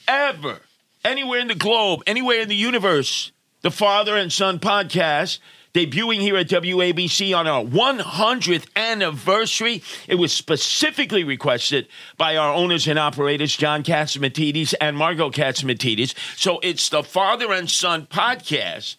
ever, 0.07 0.61
anywhere 1.03 1.39
in 1.39 1.47
the 1.47 1.55
globe, 1.55 2.03
anywhere 2.05 2.41
in 2.41 2.49
the 2.49 2.55
universe, 2.55 3.31
the 3.61 3.71
Father 3.71 4.15
and 4.15 4.31
Son 4.31 4.59
podcast. 4.59 5.39
Debuting 5.73 6.21
here 6.21 6.37
at 6.37 6.47
WABC 6.47 7.37
on 7.37 7.45
our 7.45 7.63
100th 7.63 8.65
anniversary. 8.75 9.83
It 10.07 10.15
was 10.15 10.33
specifically 10.33 11.23
requested 11.23 11.87
by 12.17 12.35
our 12.35 12.51
owners 12.51 12.87
and 12.87 12.97
operators, 12.97 13.55
John 13.55 13.83
Catsimatidis 13.83 14.73
and 14.81 14.97
Margo 14.97 15.29
Catsimatidis. 15.29 16.15
So 16.35 16.59
it's 16.63 16.89
the 16.89 17.03
Father 17.03 17.51
and 17.53 17.69
Son 17.69 18.07
podcast. 18.07 18.95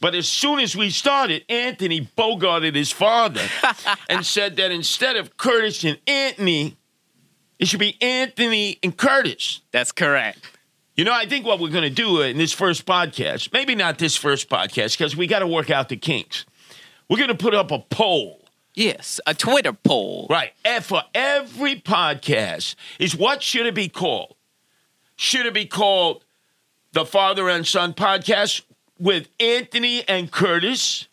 But 0.00 0.14
as 0.14 0.28
soon 0.28 0.58
as 0.58 0.76
we 0.76 0.90
started, 0.90 1.44
Anthony 1.48 2.10
bogarted 2.16 2.74
his 2.74 2.92
father 2.92 3.42
and 4.10 4.26
said 4.26 4.56
that 4.56 4.70
instead 4.70 5.16
of 5.16 5.36
Curtis 5.38 5.82
and 5.82 5.98
Anthony, 6.06 6.76
it 7.58 7.68
should 7.68 7.80
be 7.80 7.96
Anthony 8.02 8.78
and 8.82 8.96
Curtis. 8.96 9.62
That's 9.72 9.92
correct. 9.92 10.57
You 10.98 11.04
know, 11.04 11.14
I 11.14 11.26
think 11.26 11.46
what 11.46 11.60
we're 11.60 11.70
going 11.70 11.84
to 11.84 11.90
do 11.90 12.22
in 12.22 12.38
this 12.38 12.52
first 12.52 12.84
podcast, 12.84 13.52
maybe 13.52 13.76
not 13.76 13.98
this 13.98 14.16
first 14.16 14.50
podcast, 14.50 14.98
because 14.98 15.14
we 15.16 15.28
got 15.28 15.38
to 15.38 15.46
work 15.46 15.70
out 15.70 15.88
the 15.88 15.96
kinks. 15.96 16.44
We're 17.08 17.18
going 17.18 17.28
to 17.28 17.36
put 17.36 17.54
up 17.54 17.70
a 17.70 17.78
poll. 17.78 18.44
Yes, 18.74 19.20
a 19.24 19.32
Twitter 19.32 19.72
poll. 19.72 20.26
Right. 20.28 20.54
And 20.64 20.84
for 20.84 21.04
every 21.14 21.76
podcast 21.76 22.74
is 22.98 23.14
what 23.14 23.44
should 23.44 23.66
it 23.66 23.76
be 23.76 23.88
called? 23.88 24.34
Should 25.14 25.46
it 25.46 25.54
be 25.54 25.66
called 25.66 26.24
the 26.90 27.06
Father 27.06 27.48
and 27.48 27.64
Son 27.64 27.94
podcast 27.94 28.62
with 28.98 29.28
Anthony 29.38 30.02
and 30.08 30.32
Curtis? 30.32 31.06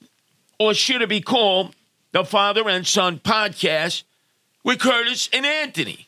Or 0.59 0.73
should 0.73 1.03
it 1.03 1.09
be 1.09 1.21
called 1.21 1.75
the 2.11 2.25
Father 2.25 2.67
and 2.67 2.87
Son 2.87 3.19
podcast 3.19 4.01
with 4.63 4.79
Curtis 4.79 5.29
and 5.31 5.45
Anthony? 5.45 6.07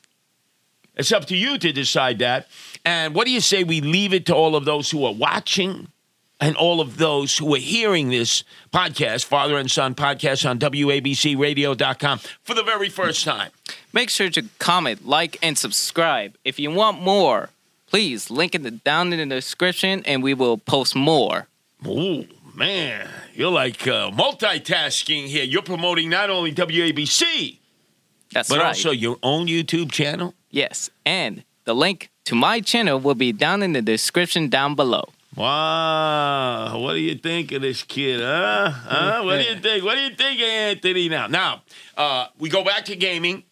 It's 0.96 1.12
up 1.12 1.26
to 1.26 1.38
you 1.38 1.60
to 1.60 1.72
decide 1.72 2.18
that. 2.20 2.48
And 2.88 3.14
what 3.14 3.26
do 3.26 3.34
you 3.34 3.42
say 3.42 3.66
we 3.66 3.82
leave 3.82 4.14
it 4.14 4.26
to 4.28 4.34
all 4.34 4.56
of 4.56 4.64
those 4.64 4.90
who 4.90 5.04
are 5.04 5.12
watching 5.14 5.90
and 6.40 6.56
all 6.56 6.80
of 6.80 6.96
those 6.96 7.38
who 7.38 7.54
are 7.54 7.60
hearing 7.60 8.08
this 8.12 8.46
podcast, 8.72 9.26
Father 9.26 9.58
and 9.58 9.70
Son 9.70 9.94
podcast 9.94 10.50
on 10.50 10.58
WABCRadio.com 10.58 12.20
for 12.44 12.54
the 12.54 12.64
very 12.64 12.88
first 12.88 13.26
time? 13.26 13.52
Make 13.92 14.10
sure 14.10 14.30
to 14.30 14.44
comment, 14.60 15.06
like, 15.06 15.38
and 15.44 15.58
subscribe. 15.58 16.38
If 16.46 16.60
you 16.60 16.72
want 16.72 17.02
more, 17.02 17.50
please 17.88 18.32
link 18.32 18.56
it 18.56 18.84
down 18.86 19.12
in 19.12 19.28
the 19.28 19.36
description 19.36 20.02
and 20.06 20.24
we 20.24 20.34
will 20.34 20.58
post 20.58 20.96
more. 20.96 21.48
Oh, 21.86 22.24
man. 22.56 23.10
You're 23.34 23.52
like 23.52 23.86
uh, 23.86 24.12
multitasking 24.12 25.26
here. 25.26 25.44
You're 25.44 25.62
promoting 25.62 26.10
not 26.10 26.30
only 26.30 26.54
WABC, 26.54 27.58
That's 28.32 28.48
but 28.48 28.60
right. 28.60 28.68
also 28.68 28.92
your 28.92 29.18
own 29.24 29.48
YouTube 29.48 29.92
channel. 29.92 30.36
yes, 30.52 30.90
and 31.06 31.44
the 31.66 31.76
link 31.76 32.12
to 32.28 32.36
my 32.36 32.60
channel 32.60 33.00
will 33.00 33.16
be 33.16 33.32
down 33.32 33.64
in 33.64 33.72
the 33.72 33.82
description 33.82 34.50
down 34.50 34.76
below. 34.76 35.06
Wow. 35.34 36.78
What 36.78 36.94
do 36.94 37.00
you 37.00 37.16
think 37.16 37.54
of 37.54 37.62
this 37.62 37.84
kid, 37.84 38.20
huh? 38.20 38.70
Huh? 38.70 39.22
What 39.24 39.38
do 39.38 39.44
you 39.44 39.56
think? 39.56 39.86
What 39.86 39.96
do 39.96 40.02
you 40.02 40.14
think 40.14 40.42
of 40.42 40.48
Anthony 40.48 41.08
now? 41.08 41.28
Now, 41.28 41.62
uh, 41.96 42.28
we 42.38 42.50
go 42.50 42.66
back 42.66 42.84
to 42.86 42.98
gaming. 42.98 43.44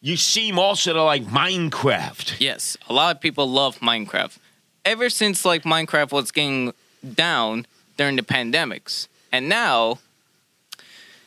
You 0.00 0.16
seem 0.16 0.58
also 0.58 0.94
to 0.94 1.02
like 1.02 1.24
Minecraft. 1.24 2.40
Yes, 2.40 2.78
a 2.88 2.94
lot 2.94 3.16
of 3.16 3.20
people 3.20 3.46
love 3.46 3.78
Minecraft. 3.80 4.38
Ever 4.86 5.10
since 5.10 5.44
like 5.44 5.64
Minecraft 5.64 6.10
was 6.10 6.32
getting 6.32 6.72
down 7.14 7.66
during 7.98 8.16
the 8.16 8.22
pandemics, 8.22 9.08
and 9.30 9.46
now 9.46 9.98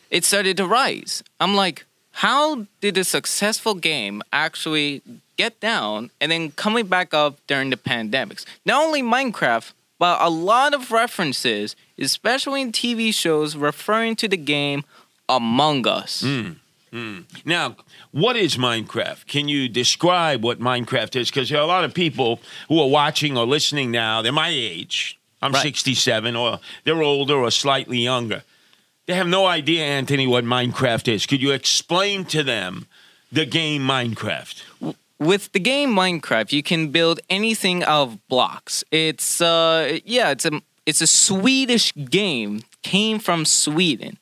it 0.10 0.26
started 0.26 0.58
to 0.58 0.66
rise. 0.66 1.24
I'm 1.40 1.54
like, 1.54 1.86
how 2.14 2.66
did 2.82 2.98
a 2.98 3.04
successful 3.04 3.76
game 3.76 4.24
actually 4.32 5.04
get 5.38 5.60
down 5.60 6.12
and 6.20 6.32
then 6.32 6.52
coming 6.52 6.88
back 6.88 7.14
up 7.14 7.38
during 7.48 7.70
the 7.70 7.78
pandemics? 7.78 8.46
Not 8.66 8.84
only 8.84 9.02
Minecraft, 9.02 9.72
but 10.00 10.22
a 10.22 10.30
lot 10.30 10.74
of 10.74 10.92
references, 10.92 11.76
especially 11.98 12.62
in 12.62 12.72
TV 12.72 13.14
shows, 13.14 13.56
referring 13.56 14.16
to 14.18 14.28
the 14.28 14.38
game 14.38 14.84
Among 15.30 15.88
Us. 15.88 16.22
Hmm, 16.22 16.52
hmm. 16.92 17.20
Now, 17.46 17.78
what 18.12 18.36
is 18.36 18.58
Minecraft? 18.58 19.26
Can 19.28 19.48
you 19.48 19.70
describe 19.70 20.44
what 20.44 20.60
Minecraft 20.60 21.16
is? 21.16 21.30
Because 21.30 21.50
there 21.50 21.60
are 21.60 21.64
a 21.64 21.68
lot 21.68 21.84
of 21.84 21.94
people 21.94 22.40
who 22.68 22.80
are 22.80 22.90
watching 22.90 23.38
or 23.38 23.46
listening 23.46 23.92
now. 23.92 24.22
They're 24.22 24.32
my 24.32 24.50
age. 24.50 25.18
I'm 25.42 25.52
Right. 25.52 25.62
67, 25.62 26.36
or 26.36 26.60
they're 26.86 27.02
older 27.04 27.36
or 27.36 27.52
slightly 27.52 28.00
younger. 28.00 28.44
They 29.08 29.14
have 29.16 29.28
no 29.28 29.46
idea, 29.46 29.84
Anthony, 29.84 30.26
what 30.28 30.46
Minecraft 30.46 31.12
is. 31.14 31.26
Could 31.26 31.42
you 31.42 31.52
explain 31.52 32.24
to 32.26 32.44
them 32.44 32.88
the 33.32 33.46
game 33.46 33.82
Minecraft? 33.86 34.96
With 35.26 35.52
the 35.52 35.60
game 35.60 35.94
Minecraft, 35.94 36.52
you 36.52 36.64
can 36.64 36.90
build 36.90 37.20
anything 37.30 37.84
out 37.84 38.04
of 38.04 38.28
blocks. 38.28 38.84
It's 38.92 39.42
uh 39.42 40.00
yeah, 40.06 40.32
it's 40.32 40.46
a 40.46 40.62
it's 40.86 41.02
a 41.02 41.08
Swedish 41.08 41.94
game. 41.94 42.62
Came 42.82 43.20
from 43.20 43.46
Sweden. 43.46 44.18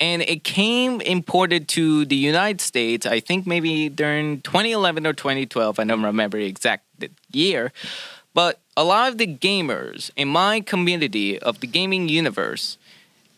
And 0.00 0.22
it 0.22 0.44
came 0.44 1.00
imported 1.00 1.66
to 1.68 2.04
the 2.04 2.14
United 2.14 2.60
States, 2.60 3.04
I 3.04 3.18
think 3.18 3.48
maybe 3.48 3.88
during 3.88 4.40
2011 4.42 5.04
or 5.06 5.12
2012. 5.12 5.80
I 5.80 5.84
don't 5.84 6.04
remember 6.04 6.38
the 6.38 6.46
exact 6.46 6.84
year. 7.32 7.72
But 8.32 8.60
a 8.76 8.84
lot 8.84 9.10
of 9.10 9.18
the 9.18 9.26
gamers 9.26 10.12
in 10.14 10.28
my 10.28 10.60
community 10.60 11.36
of 11.40 11.58
the 11.58 11.66
gaming 11.66 12.08
universe 12.08 12.77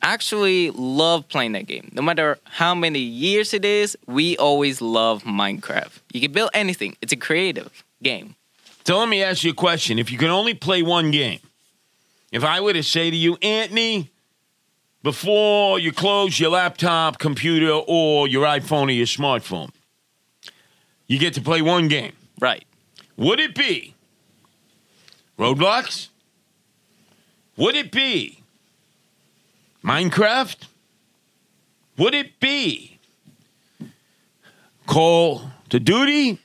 actually 0.02 0.70
love 0.70 1.28
playing 1.28 1.52
that 1.52 1.66
game. 1.66 1.90
No 1.94 2.02
matter 2.02 2.38
how 2.44 2.74
many 2.74 3.00
years 3.00 3.54
it 3.54 3.64
is, 3.64 3.96
we 4.06 4.36
always 4.36 4.80
love 4.80 5.24
Minecraft. 5.24 6.00
You 6.12 6.20
can 6.20 6.32
build 6.32 6.50
anything. 6.54 6.96
It's 7.00 7.12
a 7.12 7.16
creative 7.16 7.84
game. 8.02 8.36
So 8.84 8.98
let 8.98 9.08
me 9.08 9.22
ask 9.22 9.44
you 9.44 9.50
a 9.50 9.54
question. 9.54 9.98
If 9.98 10.10
you 10.10 10.18
can 10.18 10.30
only 10.30 10.54
play 10.54 10.82
one 10.82 11.10
game, 11.10 11.40
if 12.32 12.44
I 12.44 12.60
were 12.60 12.72
to 12.72 12.82
say 12.82 13.10
to 13.10 13.16
you, 13.16 13.36
Anthony, 13.42 14.10
before 15.02 15.78
you 15.78 15.92
close 15.92 16.38
your 16.38 16.50
laptop, 16.50 17.18
computer, 17.18 17.70
or 17.70 18.28
your 18.28 18.44
iPhone 18.46 18.88
or 18.88 18.92
your 18.92 19.06
smartphone, 19.06 19.70
you 21.06 21.18
get 21.18 21.34
to 21.34 21.40
play 21.40 21.62
one 21.62 21.88
game. 21.88 22.12
Right. 22.40 22.64
Would 23.16 23.40
it 23.40 23.54
be 23.54 23.94
Roadblocks? 25.38 26.08
Would 27.56 27.74
it 27.74 27.92
be 27.92 28.39
Minecraft? 29.84 30.66
Would 31.96 32.14
it 32.14 32.40
be 32.40 32.98
Call 34.86 35.42
to 35.68 35.80
Duty 35.80 36.38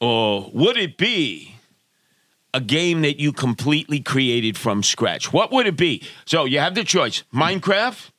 or 0.00 0.50
would 0.52 0.76
it 0.76 0.96
be 0.96 1.56
a 2.52 2.60
game 2.60 3.02
that 3.02 3.18
you 3.18 3.32
completely 3.32 4.00
created 4.00 4.56
from 4.56 4.82
scratch? 4.82 5.32
What 5.32 5.50
would 5.50 5.66
it 5.66 5.76
be? 5.76 6.02
So 6.24 6.44
you 6.44 6.58
have 6.58 6.74
the 6.74 6.84
choice 6.84 7.24
Minecraft, 7.32 8.10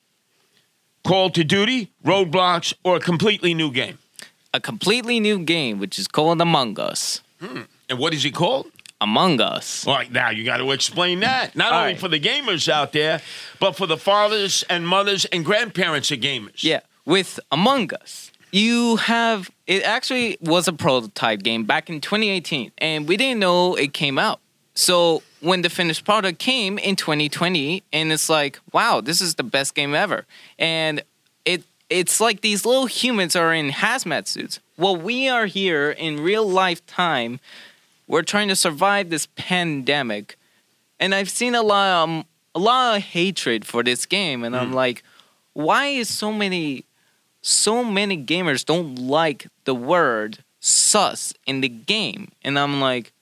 Call 1.04 1.30
to 1.30 1.44
Duty, 1.44 1.92
Roadblocks, 2.04 2.74
or 2.84 2.96
a 2.96 3.00
completely 3.00 3.54
new 3.54 3.70
game. 3.70 3.98
A 4.52 4.60
completely 4.60 5.20
new 5.20 5.38
game, 5.38 5.78
which 5.78 5.98
is 5.98 6.08
called 6.08 6.40
Among 6.40 6.78
Us. 6.80 7.20
Hmm. 7.40 7.62
And 7.88 7.98
what 7.98 8.14
is 8.14 8.24
it 8.24 8.34
called? 8.34 8.66
Among 9.00 9.40
Us. 9.40 9.86
All 9.86 9.94
right, 9.94 10.10
now 10.10 10.30
you 10.30 10.44
got 10.44 10.58
to 10.58 10.70
explain 10.72 11.20
that. 11.20 11.54
Not 11.54 11.72
All 11.72 11.80
only 11.80 11.92
right. 11.92 12.00
for 12.00 12.08
the 12.08 12.20
gamers 12.20 12.68
out 12.68 12.92
there, 12.92 13.20
but 13.60 13.76
for 13.76 13.86
the 13.86 13.96
fathers 13.96 14.64
and 14.70 14.86
mothers 14.86 15.24
and 15.26 15.44
grandparents 15.44 16.10
of 16.10 16.20
gamers. 16.20 16.62
Yeah, 16.62 16.80
with 17.04 17.38
Among 17.52 17.92
Us, 17.94 18.32
you 18.52 18.96
have 18.96 19.50
it 19.66 19.82
actually 19.82 20.38
was 20.40 20.66
a 20.68 20.72
prototype 20.72 21.42
game 21.42 21.64
back 21.64 21.90
in 21.90 22.00
2018, 22.00 22.72
and 22.78 23.06
we 23.08 23.16
didn't 23.16 23.40
know 23.40 23.74
it 23.74 23.92
came 23.92 24.18
out. 24.18 24.40
So 24.74 25.22
when 25.40 25.62
the 25.62 25.70
finished 25.70 26.04
product 26.04 26.38
came 26.38 26.78
in 26.78 26.96
2020, 26.96 27.82
and 27.92 28.12
it's 28.12 28.28
like, 28.28 28.58
wow, 28.72 29.00
this 29.00 29.20
is 29.20 29.34
the 29.34 29.42
best 29.42 29.74
game 29.74 29.94
ever, 29.94 30.26
and 30.58 31.02
it 31.44 31.64
it's 31.90 32.20
like 32.20 32.40
these 32.40 32.64
little 32.64 32.86
humans 32.86 33.36
are 33.36 33.52
in 33.52 33.70
hazmat 33.70 34.26
suits. 34.26 34.60
Well, 34.78 34.96
we 34.96 35.28
are 35.28 35.46
here 35.46 35.90
in 35.90 36.20
real 36.20 36.48
life 36.48 36.84
time. 36.86 37.40
We're 38.08 38.22
trying 38.22 38.48
to 38.48 38.56
survive 38.56 39.10
this 39.10 39.26
pandemic, 39.36 40.38
and 41.00 41.14
I've 41.14 41.30
seen 41.30 41.54
a 41.54 41.62
lot 41.62 41.88
um, 41.90 42.24
a 42.54 42.58
lot 42.58 42.96
of 42.96 43.02
hatred 43.02 43.64
for 43.64 43.82
this 43.82 44.06
game, 44.06 44.44
and 44.44 44.56
I'm 44.56 44.72
like, 44.72 45.02
why 45.52 45.86
is 45.86 46.08
so 46.08 46.32
many 46.32 46.84
so 47.42 47.82
many 47.84 48.22
gamers 48.22 48.64
don't 48.64 48.96
like 48.96 49.46
the 49.64 49.74
word 49.74 50.38
sus 50.60 51.32
in 51.46 51.60
the 51.62 51.68
game? 51.68 52.32
And 52.42 52.58
i'm 52.58 52.80
like 52.80 53.12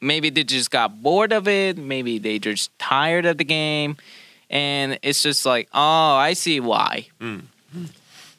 maybe 0.00 0.30
they 0.30 0.44
just 0.44 0.70
got 0.70 1.02
bored 1.02 1.32
of 1.32 1.48
it. 1.48 1.78
Maybe 1.78 2.18
they 2.18 2.38
just 2.38 2.76
tired 2.78 3.24
of 3.24 3.38
the 3.38 3.44
game. 3.44 3.96
And 4.50 4.98
it's 5.02 5.22
just 5.22 5.46
like 5.46 5.68
oh 5.72 6.14
i 6.16 6.32
see 6.32 6.60
why. 6.60 7.06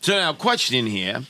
So 0.01 0.13
now, 0.13 0.33
question 0.33 0.85
here, 0.85 1.23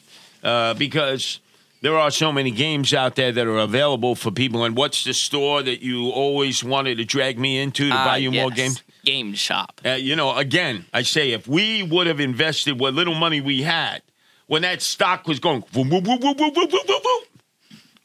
uh, 0.43 0.73
because 0.73 1.39
there 1.81 1.97
are 1.97 2.11
so 2.11 2.31
many 2.31 2.51
games 2.51 2.93
out 2.93 3.15
there 3.15 3.31
that 3.31 3.47
are 3.47 3.57
available 3.57 4.15
for 4.15 4.31
people. 4.31 4.63
And 4.63 4.75
what's 4.75 5.03
the 5.03 5.13
store 5.13 5.61
that 5.63 5.81
you 5.81 6.09
always 6.09 6.63
wanted 6.63 6.97
to 6.97 7.05
drag 7.05 7.37
me 7.37 7.59
into 7.59 7.89
to 7.89 7.95
uh, 7.95 8.05
buy 8.05 8.17
you 8.17 8.31
yes. 8.31 8.41
more 8.41 8.51
games? 8.51 8.83
Game 9.03 9.33
Shop. 9.33 9.81
Uh, 9.85 9.91
you 9.91 10.15
know, 10.15 10.35
again, 10.35 10.85
I 10.93 11.03
say 11.03 11.31
if 11.31 11.47
we 11.47 11.83
would 11.83 12.07
have 12.07 12.19
invested 12.19 12.79
what 12.79 12.93
little 12.93 13.13
money 13.13 13.39
we 13.39 13.61
had 13.61 14.01
when 14.47 14.63
that 14.63 14.81
stock 14.81 15.27
was 15.27 15.39
going, 15.39 15.63
woo, 15.73 15.83
woo, 15.83 16.01
woo, 16.01 17.21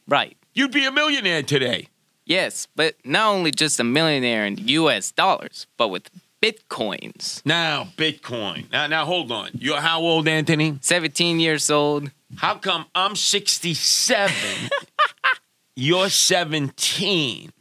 right, 0.06 0.36
you'd 0.54 0.72
be 0.72 0.84
a 0.84 0.92
millionaire 0.92 1.42
today. 1.42 1.88
Yes, 2.26 2.68
but 2.76 2.94
not 3.04 3.34
only 3.34 3.50
just 3.50 3.80
a 3.80 3.84
millionaire 3.84 4.46
in 4.46 4.56
U.S. 4.68 5.10
dollars, 5.10 5.66
but 5.76 5.88
with 5.88 6.10
bitcoins 6.42 7.44
Now, 7.44 7.88
Bitcoin. 7.96 8.70
Now, 8.72 8.86
now, 8.86 9.04
hold 9.04 9.30
on. 9.32 9.50
You're 9.54 9.80
how 9.80 10.00
old, 10.00 10.26
Anthony? 10.28 10.78
17 10.80 11.40
years 11.40 11.70
old 11.70 12.10
How 12.36 12.54
come 12.56 12.86
I'm 12.94 13.16
67? 13.16 14.32
you're 15.76 16.08
17. 16.10 17.52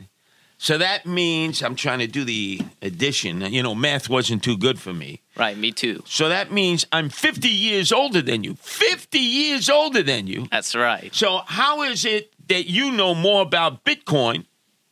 So 0.62 0.78
that 0.78 1.06
means 1.06 1.64
I'm 1.64 1.76
trying 1.76 2.00
to 2.00 2.08
do 2.08 2.26
the 2.26 2.60
addition. 2.82 3.42
You 3.42 3.64
know, 3.64 3.74
math 3.74 4.10
wasn't 4.10 4.44
too 4.44 4.58
good 4.58 4.78
for 4.80 4.94
me. 4.94 5.22
right 5.38 5.58
me 5.58 5.72
too 5.72 6.04
So 6.06 6.28
that 6.30 6.52
means 6.52 6.86
I'm 6.92 7.10
50 7.10 7.48
years 7.48 7.92
older 7.94 8.22
than 8.22 8.44
you. 8.44 8.56
50 8.56 9.18
years 9.20 9.70
older 9.70 10.04
than 10.04 10.28
you. 10.28 10.48
that's 10.52 10.76
right 10.76 11.14
So 11.16 11.42
how 11.46 11.84
is 11.84 12.04
it 12.06 12.32
that 12.48 12.66
you 12.70 12.92
know 12.92 13.16
more 13.16 13.42
about 13.42 13.84
Bitcoin 13.86 14.46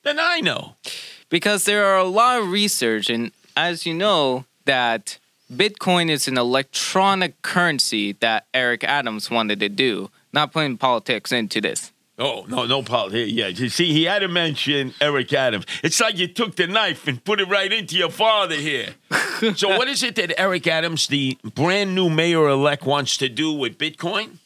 than 0.04 0.18
I 0.20 0.40
know? 0.42 0.76
because 1.30 1.66
there 1.66 1.86
are 1.86 1.98
a 1.98 2.06
lot 2.06 2.40
of 2.40 2.50
research 2.52 3.10
and 3.10 3.32
as 3.58 3.86
you 3.86 3.94
know 3.94 4.46
that 4.66 5.18
bitcoin 5.52 6.10
is 6.10 6.28
an 6.28 6.38
electronic 6.38 7.42
currency 7.42 8.14
that 8.14 8.46
eric 8.54 8.84
adams 8.84 9.30
wanted 9.32 9.60
to 9.60 9.68
do 9.68 10.10
not 10.32 10.54
putting 10.54 10.78
politics 10.78 11.32
into 11.32 11.60
this 11.60 11.92
Oh, 12.20 12.48
no, 12.50 12.66
no 12.66 12.82
politics. 12.82 13.32
Yeah, 13.32 13.46
you 13.46 13.70
see, 13.70 13.94
he 13.94 14.06
had 14.06 14.20
to 14.24 14.28
mention 14.28 14.96
Eric 15.00 15.32
Adams. 15.34 15.66
It's 15.84 16.02
like 16.02 16.18
you 16.18 16.28
took 16.28 16.56
the 16.56 16.66
knife 16.66 17.08
and 17.08 17.24
put 17.24 17.40
it 17.40 17.48
right 17.48 17.72
into 17.72 17.96
your 17.96 18.10
father 18.10 18.56
here. 18.56 18.96
so, 19.56 19.78
what 19.78 19.88
is 19.88 20.02
it 20.02 20.16
that 20.16 20.34
Eric 20.40 20.66
Adams, 20.66 21.06
the 21.10 21.38
brand 21.44 21.94
new 21.94 22.10
mayor 22.10 22.50
elect, 22.50 22.88
wants 22.88 23.18
to 23.18 23.30
do 23.30 23.54
with 23.54 23.78
Bitcoin? 23.78 24.40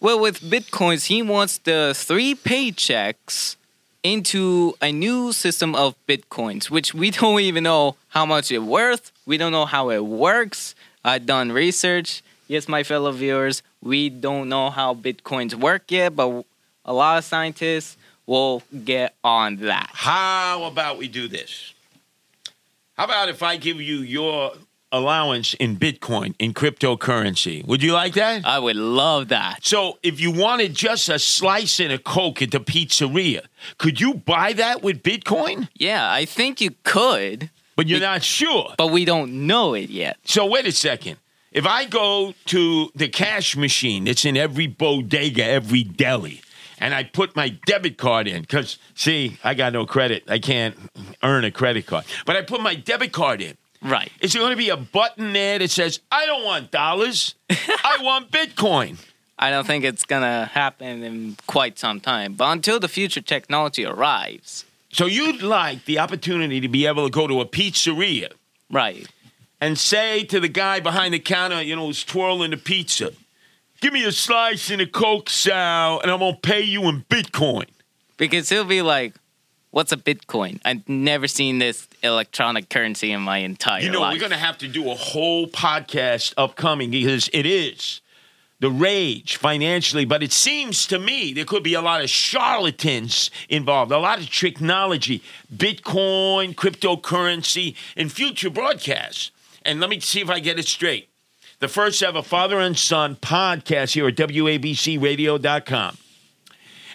well 0.00 0.18
with 0.18 0.40
bitcoins 0.40 1.06
he 1.06 1.22
wants 1.22 1.58
the 1.58 1.92
three 1.94 2.34
paychecks 2.34 3.56
into 4.02 4.74
a 4.80 4.92
new 4.92 5.32
system 5.32 5.74
of 5.74 5.94
bitcoins 6.06 6.70
which 6.70 6.94
we 6.94 7.10
don't 7.18 7.40
even 7.40 7.64
know 7.64 7.96
how 8.08 8.24
much 8.24 8.50
it's 8.50 8.62
worth. 8.62 9.12
We 9.26 9.36
don't 9.36 9.52
know 9.52 9.66
how 9.66 9.90
it 9.90 10.04
works. 10.04 10.74
I've 11.04 11.26
done 11.26 11.52
research. 11.52 12.22
Yes 12.46 12.68
my 12.68 12.82
fellow 12.82 13.12
viewers 13.12 13.62
we 13.82 14.08
don't 14.08 14.48
know 14.48 14.70
how 14.70 14.94
bitcoins 14.94 15.54
work 15.54 15.90
yet 15.90 16.16
but 16.16 16.44
a 16.84 16.92
lot 16.92 17.18
of 17.18 17.24
scientists 17.24 17.96
will 18.26 18.62
get 18.84 19.14
on 19.24 19.56
that. 19.56 19.90
How 19.92 20.64
about 20.64 20.98
we 20.98 21.08
do 21.08 21.28
this? 21.28 21.72
How 22.96 23.04
about 23.04 23.28
if 23.28 23.42
I 23.42 23.56
give 23.56 23.80
you 23.80 23.98
your 23.98 24.52
allowance 24.90 25.54
in 25.54 25.76
Bitcoin, 25.76 26.34
in 26.38 26.54
cryptocurrency? 26.54 27.66
Would 27.66 27.82
you 27.82 27.92
like 27.92 28.14
that? 28.14 28.44
i 28.44 28.58
would 28.58 28.76
love 28.76 29.28
that 29.28 29.64
So, 29.64 29.98
if 30.02 30.20
you 30.20 30.30
wanted 30.30 30.74
just 30.74 31.08
a 31.08 31.18
slice 31.18 31.80
and 31.80 31.92
a 31.92 31.98
Coke 31.98 32.42
at 32.42 32.50
the 32.50 32.60
pizzeria, 32.60 33.42
could 33.78 34.00
you 34.00 34.14
buy 34.14 34.52
that 34.54 34.82
with 34.82 35.02
Bitcoin? 35.02 35.68
yeah 35.74 36.10
i 36.10 36.24
think 36.24 36.60
you 36.60 36.72
could 36.84 37.50
But 37.76 37.86
you're 37.86 38.00
not 38.00 38.22
sure. 38.22 38.74
but 38.78 38.88
we 38.88 39.04
don't 39.04 39.46
know 39.46 39.74
it 39.74 39.90
yet 39.90 40.16
So 40.24 40.46
wait 40.46 40.66
a 40.66 40.72
second. 40.72 41.16
If 41.50 41.66
I 41.66 41.86
go 41.86 42.34
to 42.46 42.90
the 42.94 43.08
cash 43.08 43.56
machine 43.56 44.04
that's 44.04 44.24
in 44.26 44.36
every 44.36 44.66
bodega, 44.66 45.44
every 45.44 45.82
deli, 45.82 46.42
and 46.78 46.92
I 46.94 47.04
put 47.04 47.34
my 47.34 47.48
debit 47.66 47.96
card 47.96 48.28
in, 48.28 48.42
because 48.42 48.78
see, 48.94 49.38
I 49.42 49.54
got 49.54 49.72
no 49.72 49.86
credit. 49.86 50.24
I 50.28 50.38
can't 50.38 50.76
earn 51.22 51.44
a 51.44 51.50
credit 51.50 51.86
card. 51.86 52.04
But 52.26 52.36
I 52.36 52.42
put 52.42 52.60
my 52.60 52.74
debit 52.74 53.12
card 53.12 53.40
in. 53.40 53.56
Right 53.82 54.10
Is 54.20 54.32
there 54.32 54.40
going 54.42 54.52
to 54.52 54.56
be 54.56 54.70
a 54.70 54.76
button 54.76 55.32
there 55.32 55.58
that 55.58 55.70
says, 55.70 56.00
I 56.10 56.26
don't 56.26 56.44
want 56.44 56.70
dollars, 56.70 57.34
I 57.50 57.98
want 58.02 58.30
Bitcoin? 58.30 58.98
I 59.38 59.50
don't 59.50 59.66
think 59.66 59.84
it's 59.84 60.04
gonna 60.04 60.46
happen 60.46 61.04
in 61.04 61.36
quite 61.46 61.78
some 61.78 62.00
time. 62.00 62.34
But 62.34 62.50
until 62.50 62.80
the 62.80 62.88
future 62.88 63.20
technology 63.20 63.84
arrives, 63.86 64.64
So 64.90 65.06
you'd 65.06 65.42
like 65.42 65.84
the 65.84 66.00
opportunity 66.00 66.60
to 66.60 66.68
be 66.68 66.86
able 66.86 67.04
to 67.06 67.10
go 67.10 67.28
to 67.28 67.40
a 67.40 67.46
pizzeria 67.46 68.32
right? 68.68 69.06
and 69.60 69.78
say 69.78 70.24
to 70.24 70.40
the 70.40 70.48
guy 70.48 70.80
behind 70.80 71.14
the 71.14 71.20
counter, 71.20 71.62
you 71.62 71.76
know, 71.76 71.86
who's 71.86 72.02
twirling 72.04 72.50
the 72.50 72.56
pizza, 72.56 73.12
give 73.80 73.92
me 73.92 74.04
a 74.04 74.12
slice 74.12 74.70
and 74.70 74.80
a 74.80 74.86
Coke, 74.86 75.30
Sal, 75.30 76.00
and 76.00 76.10
I'm 76.10 76.18
going 76.18 76.34
to 76.34 76.40
pay 76.40 76.62
you 76.62 76.82
in 76.88 77.04
Bitcoin. 77.08 77.66
Because 78.16 78.48
he'll 78.48 78.64
be 78.64 78.82
like, 78.82 79.14
"What's 79.70 79.92
a 79.92 79.96
Bitcoin? 79.96 80.60
I've 80.64 80.88
never 80.88 81.28
seen 81.28 81.58
this 81.58 81.86
electronic 82.02 82.68
currency 82.68 83.12
in 83.12 83.20
my 83.20 83.38
entire 83.38 83.82
You 83.82 83.90
know, 83.90 84.00
life." 84.00 84.14
we're 84.14 84.20
going 84.20 84.32
to 84.32 84.38
have 84.38 84.58
to 84.58 84.68
do 84.68 84.90
a 84.90 84.94
whole 84.94 85.46
podcast 85.46 86.34
upcoming 86.36 86.90
because 86.90 87.28
it 87.32 87.46
is 87.46 88.00
the 88.60 88.70
rage 88.70 89.36
financially, 89.36 90.04
but 90.04 90.22
it 90.22 90.32
seems 90.32 90.86
to 90.86 90.98
me 90.98 91.32
there 91.32 91.44
could 91.44 91.62
be 91.62 91.74
a 91.74 91.80
lot 91.80 92.02
of 92.02 92.10
charlatans 92.10 93.30
involved, 93.48 93.92
a 93.92 93.98
lot 93.98 94.18
of 94.18 94.28
technology, 94.30 95.22
Bitcoin, 95.54 96.54
cryptocurrency, 96.54 97.76
in 97.96 98.08
future 98.08 98.50
broadcasts. 98.50 99.30
And 99.64 99.80
let 99.80 99.90
me 99.90 100.00
see 100.00 100.20
if 100.20 100.28
I 100.30 100.40
get 100.40 100.58
it 100.58 100.66
straight. 100.66 101.08
The 101.60 101.68
first 101.68 102.02
ever 102.02 102.22
father 102.22 102.58
and 102.58 102.76
son 102.78 103.16
podcast 103.16 103.92
here 103.92 104.08
at 104.08 104.16
WABCRadio.com. 104.16 105.98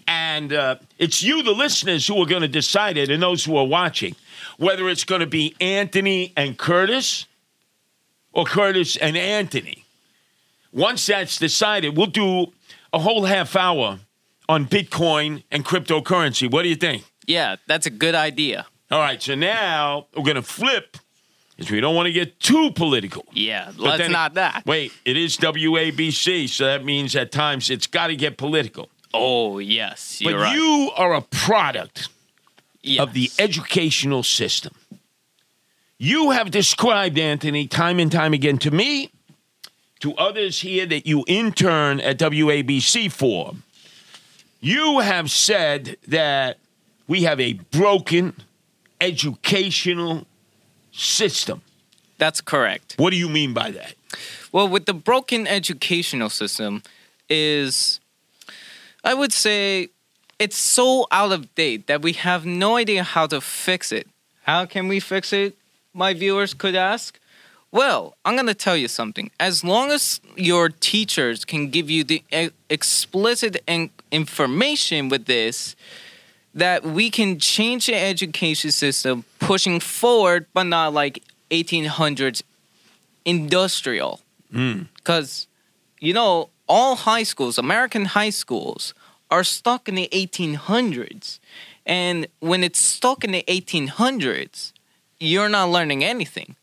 And 0.08 0.54
uh, 0.54 0.76
it's 0.98 1.22
you, 1.24 1.44
the 1.44 1.52
listeners, 1.52 2.08
who 2.08 2.22
are 2.22 2.26
going 2.26 2.42
to 2.42 2.48
decide 2.48 2.98
it, 2.98 3.10
and 3.10 3.22
those 3.22 3.44
who 3.46 3.56
are 3.58 3.66
watching, 3.66 4.16
whether 4.58 4.90
it's 4.90 5.04
going 5.04 5.22
to 5.22 5.28
be 5.28 5.56
Anthony 5.62 6.34
and 6.36 6.58
Curtis 6.58 7.26
or 8.32 8.46
Curtis 8.46 8.96
and 8.98 9.16
Anthony. 9.18 9.86
Once 10.72 11.06
that's 11.06 11.38
decided, 11.38 11.96
we'll 11.96 12.08
do 12.08 12.48
a 12.92 13.00
whole 13.00 13.26
half 13.26 13.56
hour 13.56 14.00
on 14.50 14.66
Bitcoin 14.66 15.44
and 15.52 15.64
cryptocurrency. 15.64 16.50
What 16.52 16.64
do 16.64 16.70
you 16.70 16.76
think? 16.76 17.04
yeah, 17.26 17.56
that's 17.68 17.86
a 17.86 17.90
good 17.90 18.16
idea. 18.16 18.66
All 18.92 19.00
right, 19.00 19.22
so 19.22 19.34
now 19.34 20.08
we're 20.16 20.24
going 20.24 20.36
to 20.36 20.42
flip 20.42 20.98
because 21.56 21.72
we 21.72 21.80
don't 21.80 21.96
want 21.96 22.08
to 22.08 22.12
get 22.12 22.40
too 22.40 22.72
political. 22.72 23.24
Yeah, 23.32 23.68
But 23.78 23.80
let's 23.80 23.98
then- 24.00 24.12
not 24.12 24.34
that. 24.34 24.64
Wait, 24.66 24.92
it 25.06 25.16
is 25.16 25.38
WABC, 25.38 26.50
so 26.50 26.66
that 26.66 26.84
means 26.84 27.16
at 27.16 27.32
times 27.32 27.70
it's 27.70 27.88
got 27.88 28.08
to 28.08 28.16
get 28.16 28.38
political. 28.38 28.90
Oh 29.14 29.60
yes, 29.60 30.22
but 30.24 30.34
right. 30.34 30.56
you 30.56 30.92
are 30.96 31.14
a 31.14 31.22
product 31.22 32.10
yes. 32.82 33.02
of 33.02 33.14
the 33.14 33.30
educational 33.40 34.24
system. 34.24 34.74
You 35.98 36.32
have 36.32 36.52
described, 36.52 37.18
Anthony, 37.18 37.68
time 37.68 38.00
and 38.00 38.12
time 38.12 38.34
again 38.34 38.58
to 38.60 38.72
me 38.72 39.12
to 40.00 40.14
others 40.16 40.60
here 40.60 40.86
that 40.86 41.08
you 41.08 41.24
intern 41.28 42.02
at 42.02 42.18
WABC 42.18 43.10
for, 43.10 43.56
you 44.60 45.00
have 45.00 45.32
said 45.32 45.96
that 46.08 46.58
we 47.08 47.24
have 47.24 47.40
a 47.40 47.54
broken 47.54 48.34
educational 49.00 50.26
system. 50.92 51.62
That's 52.18 52.42
correct. 52.42 52.96
What 52.98 53.12
do 53.12 53.18
you 53.18 53.30
mean 53.30 53.54
by 53.54 53.72
that? 53.72 53.96
Well, 54.52 54.68
with 54.68 54.86
the 54.86 54.94
broken 54.94 55.48
educational 55.48 56.30
system, 56.30 56.84
is 57.30 58.00
I 59.04 59.14
would 59.14 59.34
say 59.34 59.90
it's 60.40 60.58
so 60.58 61.08
out 61.12 61.32
of 61.32 61.54
date 61.56 61.88
that 61.88 62.02
we 62.02 62.14
have 62.14 62.46
no 62.46 62.78
idea 62.78 63.04
how 63.04 63.28
to 63.28 63.42
fix 63.42 63.92
it. 63.92 64.08
How 64.44 64.66
can 64.66 64.88
we 64.88 65.00
fix 65.00 65.34
it? 65.34 65.56
My 65.94 66.14
viewers 66.14 66.54
could 66.54 66.76
ask. 66.76 67.20
Well, 67.72 68.16
I'm 68.24 68.36
going 68.36 68.48
to 68.48 68.54
tell 68.54 68.78
you 68.78 68.88
something. 68.88 69.32
As 69.40 69.64
long 69.64 69.92
as 69.92 70.22
your 70.36 70.70
teachers 70.70 71.44
can 71.44 71.70
give 71.70 71.90
you 71.90 72.04
the 72.04 72.24
e- 72.32 72.50
explicit 72.70 73.62
in- 73.68 73.90
information 74.12 75.10
with 75.10 75.26
this, 75.26 75.76
that 76.54 76.84
we 76.86 77.10
can 77.10 77.40
change 77.40 77.88
the 77.88 77.96
education 77.96 78.72
system 78.72 79.26
pushing 79.40 79.80
forward, 79.80 80.46
but 80.54 80.64
not 80.64 80.94
like 80.94 81.24
1800s 81.50 82.44
industrial. 83.26 84.20
Hmm. 84.52 84.84
Because, 84.98 85.48
you 86.00 86.14
know, 86.14 86.50
all 86.68 86.96
high 86.96 87.24
schools, 87.24 87.58
American 87.58 88.06
high 88.06 88.30
schools, 88.30 88.94
are 89.30 89.44
stuck 89.44 89.90
in 89.90 89.96
the 89.96 90.10
1800s. 90.12 91.40
And 91.86 92.28
when 92.40 92.64
it's 92.64 92.80
stuck 92.80 93.24
in 93.24 93.32
the 93.32 93.44
1800s, 93.48 94.74
you're 95.20 95.50
not 95.50 95.70
learning 95.70 96.04
anything. 96.04 96.56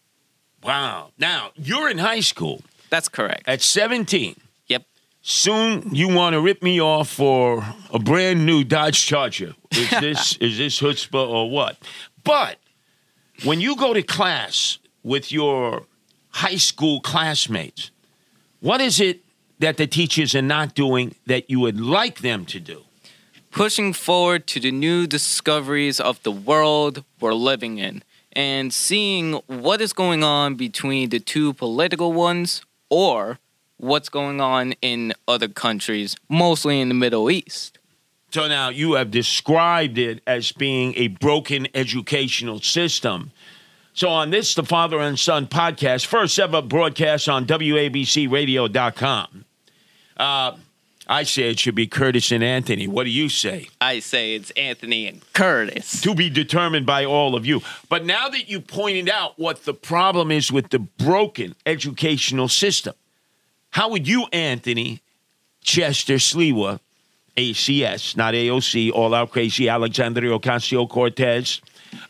Wow. 0.62 1.10
Now, 1.18 1.50
you're 1.56 1.90
in 1.90 1.98
high 1.98 2.20
school 2.20 2.62
That's 2.90 3.08
correct. 3.08 3.44
at 3.46 3.62
17. 3.62 4.36
Yep. 4.68 4.84
Soon 5.22 5.94
you 5.94 6.08
want 6.08 6.34
to 6.34 6.40
rip 6.40 6.62
me 6.62 6.80
off 6.80 7.08
for 7.10 7.64
a 7.92 7.98
brand 7.98 8.44
new 8.46 8.64
Dodge 8.64 9.04
Charger. 9.04 9.54
Is 9.72 9.90
this 10.00 10.36
is 10.36 10.58
this 10.58 10.78
chutzpah 10.80 11.28
or 11.28 11.50
what? 11.50 11.76
But 12.24 12.58
when 13.44 13.60
you 13.60 13.76
go 13.76 13.94
to 13.94 14.02
class 14.02 14.78
with 15.02 15.32
your 15.32 15.84
high 16.28 16.56
school 16.56 17.00
classmates, 17.00 17.90
what 18.60 18.80
is 18.80 19.00
it 19.00 19.20
that 19.60 19.76
the 19.76 19.86
teachers 19.86 20.34
are 20.34 20.42
not 20.42 20.74
doing 20.74 21.14
that 21.26 21.48
you 21.48 21.60
would 21.60 21.80
like 21.80 22.20
them 22.20 22.44
to 22.46 22.60
do? 22.60 22.82
pushing 23.50 23.92
forward 23.92 24.46
to 24.46 24.60
the 24.60 24.70
new 24.70 25.06
discoveries 25.06 25.98
of 26.00 26.22
the 26.22 26.30
world 26.32 27.04
we're 27.20 27.34
living 27.34 27.78
in 27.78 28.02
and 28.32 28.72
seeing 28.72 29.34
what 29.46 29.80
is 29.80 29.92
going 29.92 30.22
on 30.22 30.54
between 30.54 31.08
the 31.10 31.18
two 31.18 31.52
political 31.54 32.12
ones 32.12 32.62
or 32.88 33.40
what's 33.76 34.08
going 34.08 34.40
on 34.40 34.72
in 34.82 35.12
other 35.26 35.48
countries, 35.48 36.16
mostly 36.28 36.80
in 36.80 36.88
the 36.88 36.94
Middle 36.94 37.28
East. 37.30 37.78
So 38.30 38.46
now 38.46 38.68
you 38.68 38.92
have 38.92 39.10
described 39.10 39.98
it 39.98 40.22
as 40.26 40.52
being 40.52 40.94
a 40.96 41.08
broken 41.08 41.66
educational 41.74 42.60
system. 42.60 43.32
So 43.92 44.08
on 44.08 44.30
this, 44.30 44.54
the 44.54 44.62
Father 44.62 45.00
and 45.00 45.18
Son 45.18 45.48
podcast, 45.48 46.06
first 46.06 46.38
ever 46.38 46.62
broadcast 46.62 47.28
on 47.28 47.46
WABCRadio.com. 47.46 49.44
Uh, 50.20 50.54
I 51.08 51.22
say 51.24 51.50
it 51.50 51.58
should 51.58 51.74
be 51.74 51.86
Curtis 51.86 52.30
and 52.30 52.44
Anthony. 52.44 52.86
What 52.86 53.04
do 53.04 53.10
you 53.10 53.30
say? 53.30 53.68
I 53.80 53.98
say 54.00 54.34
it's 54.34 54.50
Anthony 54.52 55.08
and 55.08 55.20
Curtis. 55.32 56.02
To 56.02 56.14
be 56.14 56.28
determined 56.28 56.84
by 56.84 57.06
all 57.06 57.34
of 57.34 57.46
you. 57.46 57.62
But 57.88 58.04
now 58.04 58.28
that 58.28 58.48
you 58.48 58.60
pointed 58.60 59.08
out 59.08 59.38
what 59.38 59.64
the 59.64 59.74
problem 59.74 60.30
is 60.30 60.52
with 60.52 60.68
the 60.68 60.78
broken 60.78 61.56
educational 61.64 62.48
system, 62.48 62.94
how 63.70 63.88
would 63.90 64.06
you, 64.06 64.26
Anthony 64.32 65.00
Chester 65.62 66.16
Sliwa, 66.16 66.80
ACS, 67.36 68.16
not 68.16 68.34
AOC, 68.34 68.92
all 68.92 69.14
out 69.14 69.30
crazy, 69.30 69.68
Alexandria 69.68 70.38
Ocasio 70.38 70.88
Cortez, 70.88 71.62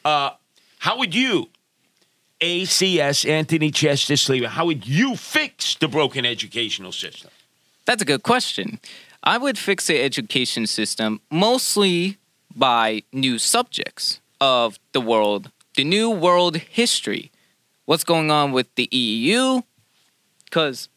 uh, 0.04 0.30
how 0.78 0.98
would 0.98 1.14
you, 1.14 1.48
ACS, 2.40 3.28
Anthony 3.28 3.70
Chester 3.70 4.14
Sliwa, 4.14 4.46
how 4.46 4.66
would 4.66 4.86
you 4.86 5.14
fix 5.14 5.76
the 5.76 5.88
broken 5.88 6.26
educational 6.26 6.92
system? 6.92 7.30
That's 7.90 8.03
a 8.03 8.05
good 8.05 8.22
question. 8.22 8.79
I 9.24 9.37
would 9.37 9.59
fix 9.59 9.88
the 9.88 10.00
education 10.00 10.68
system 10.68 11.20
mostly 11.29 12.18
by 12.55 13.03
new 13.12 13.37
subjects 13.37 14.20
of 14.40 14.79
the 14.92 15.00
world, 15.00 15.50
the 15.74 15.83
new 15.83 16.09
world 16.09 16.59
history. 16.59 17.33
What's 17.87 18.05
going 18.05 18.31
on 18.31 18.53
with 18.53 18.72
the 18.76 18.88
EU? 18.92 19.62
Because 20.44 20.88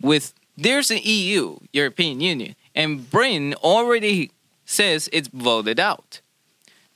with 0.00 0.32
there's 0.56 0.90
an 0.90 1.00
EU, 1.02 1.58
European 1.74 2.22
Union, 2.22 2.56
and 2.74 3.10
Britain 3.10 3.52
already 3.62 4.30
says 4.64 5.10
it's 5.12 5.28
voted 5.28 5.78
out. 5.78 6.22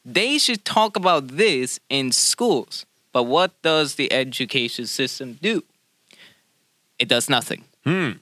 They 0.03 0.39
should 0.39 0.65
talk 0.65 0.97
about 0.97 1.29
this 1.29 1.79
in 1.91 2.11
schools. 2.13 2.87
But 3.13 3.25
what 3.25 3.61
does 3.61 3.97
the 3.97 4.11
education 4.15 4.87
system 4.87 5.39
do? 5.43 5.63
It 6.99 7.07
does 7.07 7.29
nothing. 7.29 7.65
Hmm. 7.85 8.13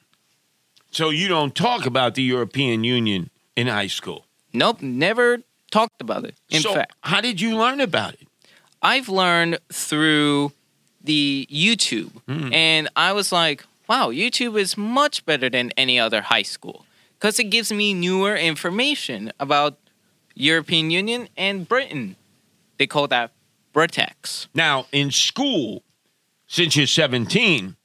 So 0.90 1.11
you 1.11 1.29
don't 1.29 1.55
talk 1.55 1.87
about 1.87 2.14
the 2.14 2.22
European 2.22 2.85
Union 2.85 3.31
in 3.57 3.66
high 3.68 3.87
school. 3.88 4.26
Nope, 4.53 4.83
never 4.83 5.38
talked 5.70 6.00
about 6.00 6.24
it. 6.24 6.35
In 6.50 6.61
so 6.62 6.74
fact, 6.74 6.94
how 7.03 7.20
did 7.20 7.40
you 7.40 7.57
learn 7.57 7.81
about 7.81 8.14
it? 8.14 8.26
I've 8.83 9.09
learned 9.09 9.59
through 9.72 10.53
the 11.03 11.46
YouTube, 11.50 12.11
Hmm. 12.26 12.53
and 12.53 12.88
I 12.96 13.12
was 13.12 13.31
like, 13.33 13.64
wow, 13.88 14.11
YouTube 14.11 14.59
is 14.59 14.76
much 14.76 15.24
better 15.24 15.48
than 15.48 15.70
any 15.76 15.98
other 15.98 16.22
high 16.22 16.42
school 16.42 16.85
because 17.18 17.38
it 17.38 17.50
gives 17.50 17.70
me 17.72 17.94
newer 17.94 18.35
information 18.37 19.33
about 19.38 19.79
European 20.35 20.90
Union 20.90 21.29
and 21.37 21.68
Britain. 21.68 22.16
They 22.79 22.87
call 22.87 23.07
that 23.09 23.33
Britex. 23.74 24.48
Now, 24.55 24.87
in 24.92 25.11
school, 25.11 25.83
since 26.46 26.76
you're 26.76 26.87
17, 26.87 27.76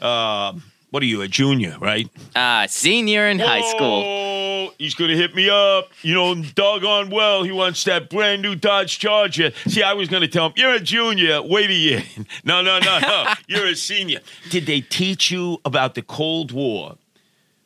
uh, 0.00 0.52
what 0.90 1.02
are 1.02 1.06
you, 1.06 1.20
a 1.22 1.28
junior, 1.28 1.76
right? 1.80 2.08
Ah, 2.34 2.66
senior 2.68 3.26
in 3.28 3.38
high 3.38 3.62
school. 3.70 4.02
Oh, 4.04 4.74
he's 4.78 4.94
going 4.94 5.10
to 5.10 5.16
hit 5.16 5.34
me 5.34 5.50
up. 5.50 5.90
You 6.02 6.14
know, 6.14 6.34
doggone 6.54 7.10
well, 7.10 7.42
he 7.42 7.52
wants 7.52 7.84
that 7.84 8.08
brand 8.08 8.42
new 8.42 8.54
Dodge 8.54 8.98
Charger. 8.98 9.52
See, 9.66 9.82
I 9.82 9.94
was 9.94 10.08
going 10.08 10.22
to 10.22 10.28
tell 10.28 10.46
him, 10.46 10.52
you're 10.56 10.74
a 10.74 10.80
junior. 10.80 11.42
Wait 11.42 11.70
a 11.70 11.74
year. 11.74 12.02
No, 12.44 12.62
no, 12.62 12.78
no, 12.78 12.98
no. 13.00 13.32
you're 13.48 13.66
a 13.66 13.74
senior. 13.74 14.20
Did 14.50 14.66
they 14.66 14.80
teach 14.80 15.30
you 15.30 15.58
about 15.64 15.94
the 15.94 16.02
Cold 16.02 16.52
War 16.52 16.96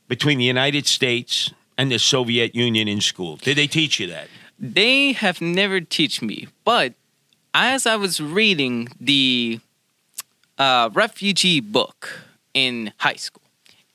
between 0.09 0.39
the 0.39 0.45
United 0.45 0.87
States 0.87 1.53
and 1.77 1.91
the 1.91 1.99
Soviet 1.99 2.55
Union 2.55 2.89
in 2.89 3.01
school? 3.01 3.37
Did 3.37 3.59
they 3.59 3.67
teach 3.67 4.01
you 4.01 4.07
that? 4.07 4.29
They 4.59 5.13
have 5.13 5.41
never 5.41 5.81
teach 5.81 6.23
me, 6.23 6.49
but 6.65 6.95
as 7.55 7.87
I 7.87 7.97
was 7.97 8.21
reading 8.21 8.89
the 9.01 9.61
uh, 10.59 10.91
refugee 10.93 11.61
book 11.61 12.30
in 12.55 12.93
high 12.99 13.15
school, 13.15 13.43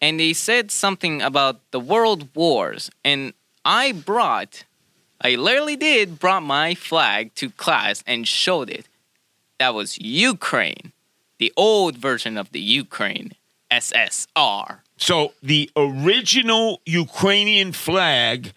and 0.02 0.20
they 0.20 0.34
said 0.34 0.72
something 0.72 1.22
about 1.22 1.60
the 1.72 1.80
world 1.80 2.30
wars, 2.36 2.90
and 3.04 3.34
I 3.64 3.92
brought, 3.92 4.66
I 5.22 5.36
literally 5.36 5.76
did 5.76 6.20
brought 6.20 6.44
my 6.44 6.76
flag 6.76 7.34
to 7.36 7.50
class 7.50 8.04
and 8.06 8.28
showed 8.28 8.70
it. 8.70 8.88
That 9.60 9.74
was 9.74 9.98
Ukraine, 10.00 10.92
the 11.40 11.54
old 11.56 11.98
version 11.98 12.38
of 12.38 12.52
the 12.52 12.60
Ukraine, 12.60 13.32
SSR. 13.72 14.80
So 14.98 15.34
the 15.42 15.70
original 15.76 16.82
Ukrainian 16.86 17.72
flag 17.72 18.54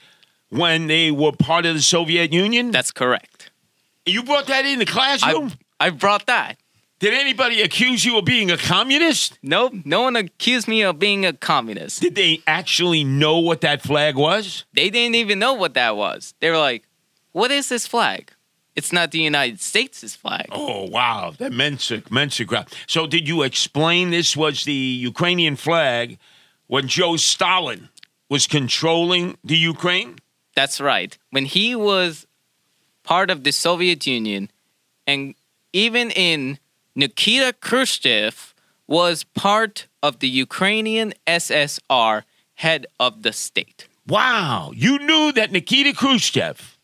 when 0.50 0.87
they 0.87 1.11
were 1.11 1.32
part 1.32 1.66
of 1.66 1.74
the 1.74 1.82
Soviet 1.82 2.32
Union? 2.32 2.70
That's 2.70 2.90
correct. 2.90 3.50
you 4.06 4.22
brought 4.22 4.46
that 4.46 4.64
in 4.64 4.78
the 4.78 4.87
classroom? 4.87 5.52
I, 5.80 5.87
I 5.87 5.90
brought 5.90 6.26
that. 6.26 6.58
Did 7.00 7.14
anybody 7.14 7.62
accuse 7.62 8.04
you 8.04 8.18
of 8.18 8.24
being 8.24 8.50
a 8.50 8.56
communist? 8.56 9.38
Nope, 9.40 9.72
no 9.84 10.02
one 10.02 10.16
accused 10.16 10.66
me 10.66 10.82
of 10.82 10.98
being 10.98 11.24
a 11.24 11.32
communist. 11.32 12.00
Did 12.00 12.16
they 12.16 12.42
actually 12.44 13.04
know 13.04 13.38
what 13.38 13.61
that 13.61 13.82
flag 13.82 14.16
was? 14.16 14.64
They 14.74 14.90
didn't 14.90 15.14
even 15.14 15.38
know 15.38 15.54
what 15.54 15.74
that 15.74 15.96
was. 15.96 16.34
They 16.40 16.50
were 16.50 16.58
like, 16.58 16.88
"What 17.30 17.52
is 17.52 17.68
this 17.68 17.87
flag? 17.87 18.32
It's 18.74 18.92
not 18.92 19.12
the 19.12 19.20
United 19.20 19.61
States' 19.61 20.16
flag." 20.16 20.46
Oh 20.50 20.88
wow, 20.88 21.34
that 21.38 21.52
Mensa. 21.52 22.02
So 22.88 23.06
did 23.06 23.28
you 23.28 23.42
explain 23.42 24.11
this 24.11 24.37
was 24.37 24.64
the 24.64 24.72
Ukrainian 24.72 25.54
flag 25.54 26.18
when 26.66 26.88
Joe 26.88 27.16
Stalin 27.16 27.90
was 28.28 28.48
controlling 28.48 29.38
the 29.44 29.56
Ukraine? 29.56 30.16
That's 30.56 30.80
right. 30.80 31.16
When 31.30 31.44
he 31.44 31.76
was 31.76 32.26
part 33.04 33.30
of 33.30 33.44
the 33.44 33.52
Soviet 33.52 34.04
Union, 34.04 34.50
and 35.06 35.37
even 35.72 36.11
in 36.11 36.58
Nikita 36.98 37.54
Khrushchev 37.61 38.56
was 38.88 39.22
part 39.22 39.87
of 40.02 40.18
the 40.18 40.28
Ukrainian 40.28 41.14
SSR, 41.28 42.24
head 42.56 42.88
of 42.98 43.22
the 43.22 43.32
state. 43.32 43.87
Wow, 44.08 44.72
you 44.74 44.98
knew 44.98 45.30
that 45.30 45.52
Nikita 45.52 45.92
Khrushchev 45.92 46.76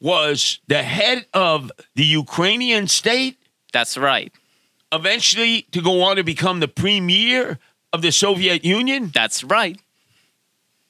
was 0.00 0.58
the 0.66 0.82
head 0.82 1.26
of 1.32 1.70
the 1.94 2.04
Ukrainian 2.04 2.88
state, 2.88 3.38
That's 3.72 3.96
right. 3.96 4.32
eventually 4.90 5.62
to 5.70 5.80
go 5.80 6.02
on 6.02 6.16
to 6.16 6.24
become 6.24 6.58
the 6.58 6.66
premier 6.66 7.60
of 7.92 8.02
the 8.02 8.10
Soviet 8.10 8.64
Union? 8.64 9.12
That's 9.14 9.44
right. 9.44 9.78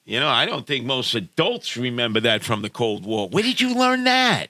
You 0.05 0.19
know, 0.19 0.27
I 0.27 0.47
don't 0.47 0.65
think 0.65 0.85
most 0.85 1.13
adults 1.13 1.77
remember 1.77 2.19
that 2.21 2.43
from 2.43 2.63
the 2.63 2.69
Cold 2.71 3.05
War. 3.05 3.29
Where 3.29 3.43
did 3.43 3.61
you 3.61 3.75
learn 3.75 4.05
that? 4.05 4.47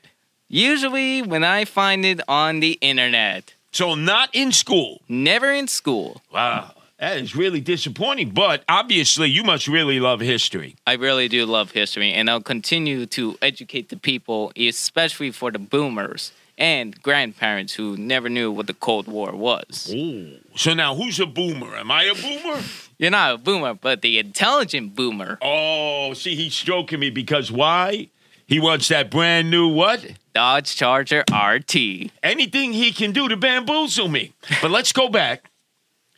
Usually 0.48 1.22
when 1.22 1.44
I 1.44 1.66
find 1.66 2.06
it 2.06 2.22
on 2.30 2.62
the 2.62 2.78
internet, 2.80 3.56
So, 3.72 3.96
not 3.96 4.30
in 4.34 4.52
school. 4.52 5.02
never 5.08 5.52
in 5.52 5.68
school. 5.68 6.22
Wow. 6.34 6.74
That 7.00 7.18
is 7.18 7.34
really 7.36 7.62
disappointing. 7.62 8.32
But 8.32 8.64
obviously, 8.68 9.30
you 9.30 9.44
must 9.44 9.68
really 9.68 10.00
love 10.00 10.20
history. 10.20 10.76
I 10.86 10.94
really 10.94 11.30
do 11.30 11.46
love 11.46 11.72
history, 11.72 12.12
and 12.12 12.30
I'll 12.30 12.42
continue 12.42 13.06
to 13.08 13.38
educate 13.42 13.88
the 13.90 13.96
people, 13.96 14.52
especially 14.58 15.32
for 15.32 15.50
the 15.50 15.60
boomers 15.60 16.34
and 16.58 17.02
grandparents 17.02 17.74
who 17.76 17.96
never 17.96 18.28
knew 18.28 18.52
what 18.52 18.68
the 18.68 18.74
Cold 18.74 19.08
War 19.08 19.32
was. 19.34 19.90
Ooh. 19.94 20.40
So, 20.58 20.74
now 20.74 20.94
who's 20.96 21.20
a 21.22 21.26
boomer? 21.26 21.74
Am 21.76 21.90
I 21.90 22.04
a 22.04 22.16
boomer? 22.16 22.62
You're 22.98 23.12
not 23.12 23.36
a 23.36 23.38
boomer, 23.38 23.76
but 23.76 24.02
the 24.02 24.20
intelligent 24.20 24.94
boomer. 24.94 25.38
Oh, 25.42 26.14
see, 26.14 26.36
he's 26.36 26.54
stroking 26.54 27.00
me 27.00 27.12
because 27.12 27.50
why? 27.50 28.10
He 28.50 28.60
wants 28.60 28.88
that 28.88 29.12
brand 29.12 29.52
new 29.52 29.68
what? 29.68 30.04
Dodge 30.34 30.76
Charger 30.76 31.24
RT. 31.32 31.76
anything 32.24 32.74
he 32.74 32.92
can 32.92 33.12
do 33.12 33.30
to 33.30 33.38
bamboozle 33.38 34.08
me. 34.08 34.34
But 34.60 34.72
let's 34.72 34.92
go 34.92 35.08
back 35.08 35.52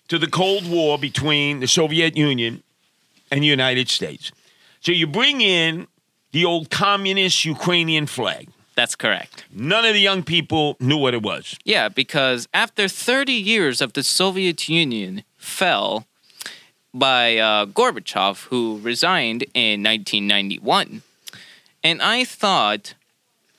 to 0.07 0.17
the 0.17 0.27
Cold 0.27 0.65
War 0.69 0.97
between 0.97 1.59
the 1.59 1.67
Soviet 1.67 2.15
Union 2.15 2.63
and 3.29 3.43
the 3.43 3.47
United 3.47 3.89
States. 3.89 4.31
So 4.79 4.93
you 4.93 5.07
bring 5.07 5.41
in 5.41 5.87
the 6.31 6.45
old 6.45 6.69
communist 6.69 7.43
Ukrainian 7.43 8.05
flag. 8.05 8.47
That's 8.75 8.95
correct. 8.95 9.43
None 9.53 9.83
of 9.83 9.93
the 9.93 9.99
young 9.99 10.23
people 10.23 10.77
knew 10.79 10.95
what 10.95 11.13
it 11.13 11.21
was. 11.21 11.57
Yeah, 11.65 11.89
because 11.89 12.47
after 12.53 12.87
30 12.87 13.33
years 13.33 13.81
of 13.81 13.91
the 13.91 14.03
Soviet 14.03 14.69
Union 14.69 15.25
fell 15.37 16.07
by 16.93 17.37
uh, 17.37 17.65
Gorbachev, 17.65 18.45
who 18.45 18.79
resigned 18.81 19.43
in 19.53 19.83
1991, 19.83 21.01
and 21.83 22.01
I 22.01 22.23
thought, 22.23 22.93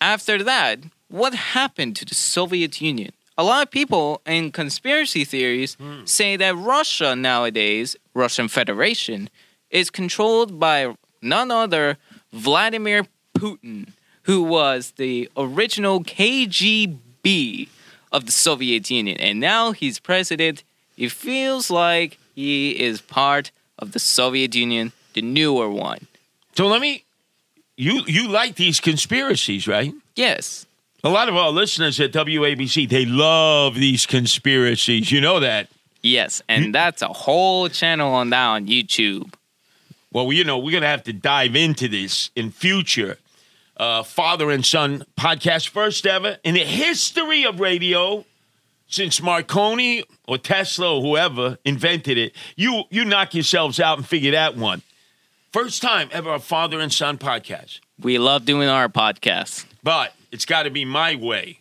after 0.00 0.42
that, 0.42 0.80
what 1.08 1.34
happened 1.34 1.96
to 1.96 2.04
the 2.04 2.14
Soviet 2.14 2.80
Union? 2.80 3.12
A 3.36 3.44
lot 3.44 3.62
of 3.66 3.70
people 3.70 4.20
in 4.26 4.52
conspiracy 4.52 5.24
theories 5.24 5.74
hmm. 5.74 6.04
say 6.04 6.36
that 6.36 6.56
Russia 6.56 7.16
nowadays, 7.16 7.96
Russian 8.14 8.48
Federation, 8.48 9.30
is 9.70 9.90
controlled 9.90 10.60
by 10.60 10.94
none 11.22 11.50
other 11.50 11.96
Vladimir 12.32 13.06
Putin, 13.36 13.88
who 14.24 14.42
was 14.42 14.92
the 14.96 15.30
original 15.36 16.04
KGB 16.04 17.68
of 18.12 18.26
the 18.26 18.32
Soviet 18.32 18.90
Union, 18.90 19.16
and 19.18 19.40
now 19.40 19.72
he's 19.72 19.98
president. 19.98 20.62
It 20.96 21.10
feels 21.10 21.70
like 21.70 22.18
he 22.34 22.78
is 22.78 23.00
part 23.00 23.50
of 23.78 23.92
the 23.92 23.98
Soviet 23.98 24.54
Union, 24.54 24.92
the 25.14 25.22
newer 25.22 25.68
one. 25.68 26.06
So 26.54 26.66
let 26.66 26.80
me 26.80 27.04
you 27.82 28.02
you 28.06 28.28
like 28.28 28.54
these 28.56 28.80
conspiracies, 28.80 29.66
right? 29.66 29.92
Yes, 30.14 30.66
A 31.04 31.08
lot 31.08 31.28
of 31.28 31.36
our 31.36 31.50
listeners 31.50 31.98
at 32.00 32.12
WABC, 32.12 32.88
they 32.88 33.04
love 33.06 33.74
these 33.74 34.06
conspiracies. 34.06 35.10
You 35.10 35.20
know 35.20 35.40
that. 35.40 35.68
yes, 36.02 36.42
and 36.48 36.74
that's 36.74 37.02
a 37.02 37.08
whole 37.08 37.68
channel 37.68 38.12
on 38.14 38.30
that 38.30 38.46
on 38.46 38.66
YouTube. 38.66 39.32
Well, 40.12 40.30
you 40.32 40.44
know, 40.44 40.58
we're 40.58 40.72
going 40.72 40.82
to 40.82 40.88
have 40.88 41.04
to 41.04 41.12
dive 41.12 41.56
into 41.56 41.88
this 41.88 42.30
in 42.36 42.50
future. 42.50 43.16
Uh, 43.78 44.02
father 44.02 44.50
and 44.50 44.64
son 44.64 45.02
podcast, 45.18 45.68
first 45.68 46.06
ever 46.06 46.36
in 46.44 46.54
the 46.54 46.60
history 46.64 47.44
of 47.44 47.58
radio 47.58 48.24
since 48.86 49.20
Marconi 49.22 50.04
or 50.28 50.36
Tesla 50.38 50.96
or 50.96 51.00
whoever 51.00 51.56
invented 51.64 52.18
it. 52.18 52.34
You 52.54 52.84
you 52.90 53.04
knock 53.06 53.34
yourselves 53.34 53.80
out 53.80 53.96
and 53.98 54.06
figure 54.06 54.32
that 54.32 54.56
one. 54.56 54.82
First 55.52 55.82
time 55.82 56.08
ever 56.12 56.32
a 56.32 56.38
father 56.38 56.80
and 56.80 56.90
son 56.92 57.18
podcast. 57.18 57.80
We 58.00 58.16
love 58.18 58.46
doing 58.46 58.68
our 58.68 58.88
podcast. 58.88 59.66
But 59.82 60.14
it's 60.30 60.46
got 60.46 60.62
to 60.62 60.70
be 60.70 60.86
my 60.86 61.14
way, 61.14 61.58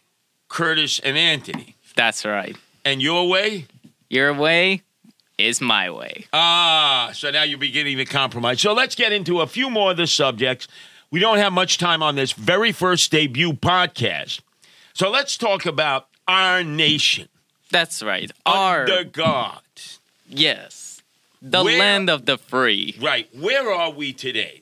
Curtis 0.48 1.00
and 1.00 1.18
Anthony. 1.18 1.76
That's 1.96 2.24
right. 2.24 2.56
And 2.86 3.02
your 3.02 3.28
way? 3.28 3.66
Your 4.10 4.34
way 4.34 4.84
is 5.38 5.60
my 5.60 5.90
way. 5.90 6.26
Ah, 6.32 7.12
so 7.14 7.32
now 7.32 7.44
you're 7.44 7.58
beginning 7.60 7.98
to 7.98 8.06
compromise. 8.06 8.62
So 8.62 8.72
let's 8.74 8.96
get 8.96 9.12
into 9.12 9.42
a 9.42 9.48
few 9.48 9.70
more 9.70 9.92
of 9.92 9.98
the 9.98 10.08
subjects. 10.08 10.70
We 11.12 11.20
don't 11.20 11.38
have 11.38 11.52
much 11.52 11.78
time 11.78 12.02
on 12.02 12.16
this 12.16 12.32
very 12.32 12.72
first 12.72 13.12
debut 13.12 13.52
podcast. 13.54 14.40
So 14.94 15.10
let's 15.10 15.36
talk 15.36 15.66
about 15.66 16.08
our 16.30 16.64
nation 16.64 17.28
That's 17.72 18.02
right. 18.02 18.32
Our 18.46 18.82
under 18.82 19.04
God. 19.04 19.60
yes, 20.30 20.81
the 21.42 21.64
Where- 21.64 21.80
land 21.80 22.10
of 22.10 22.26
the 22.26 22.38
free. 22.38 22.96
Right. 23.00 23.28
Where 23.36 23.72
are 23.72 23.90
we 23.92 24.14
today? 24.14 24.62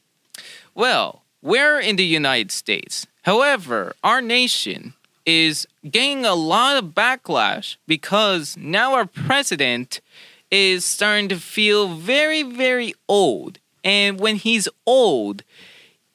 Well, 0.74 1.24
we're 1.42 1.80
in 1.80 1.96
the 1.96 2.06
United 2.06 2.52
States. 2.52 3.06
However, 3.24 3.94
our 4.04 4.22
nation 4.22 4.94
is 5.26 5.68
getting 5.90 6.26
a 6.26 6.34
lot 6.36 6.78
of 6.78 6.92
backlash 6.92 7.76
because 7.86 8.56
now 8.58 8.94
our 8.94 9.06
president 9.06 10.02
is 10.50 10.86
starting 10.86 11.30
to 11.30 11.38
feel 11.38 11.90
very, 11.96 12.44
very 12.44 12.94
old. 13.08 13.60
And 13.84 14.20
when 14.20 14.38
he's 14.38 14.68
old, 14.86 15.44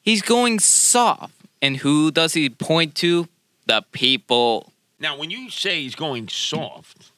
he's 0.02 0.22
going 0.22 0.58
soft. 0.60 1.34
And 1.62 1.78
who 1.78 2.10
does 2.10 2.34
he 2.34 2.50
point 2.50 2.94
to? 2.96 3.28
The 3.66 3.82
people. 3.92 4.72
Now, 4.98 5.16
when 5.16 5.30
you 5.30 5.48
say 5.50 5.82
he's 5.82 5.94
going 5.94 6.28
soft, 6.28 7.10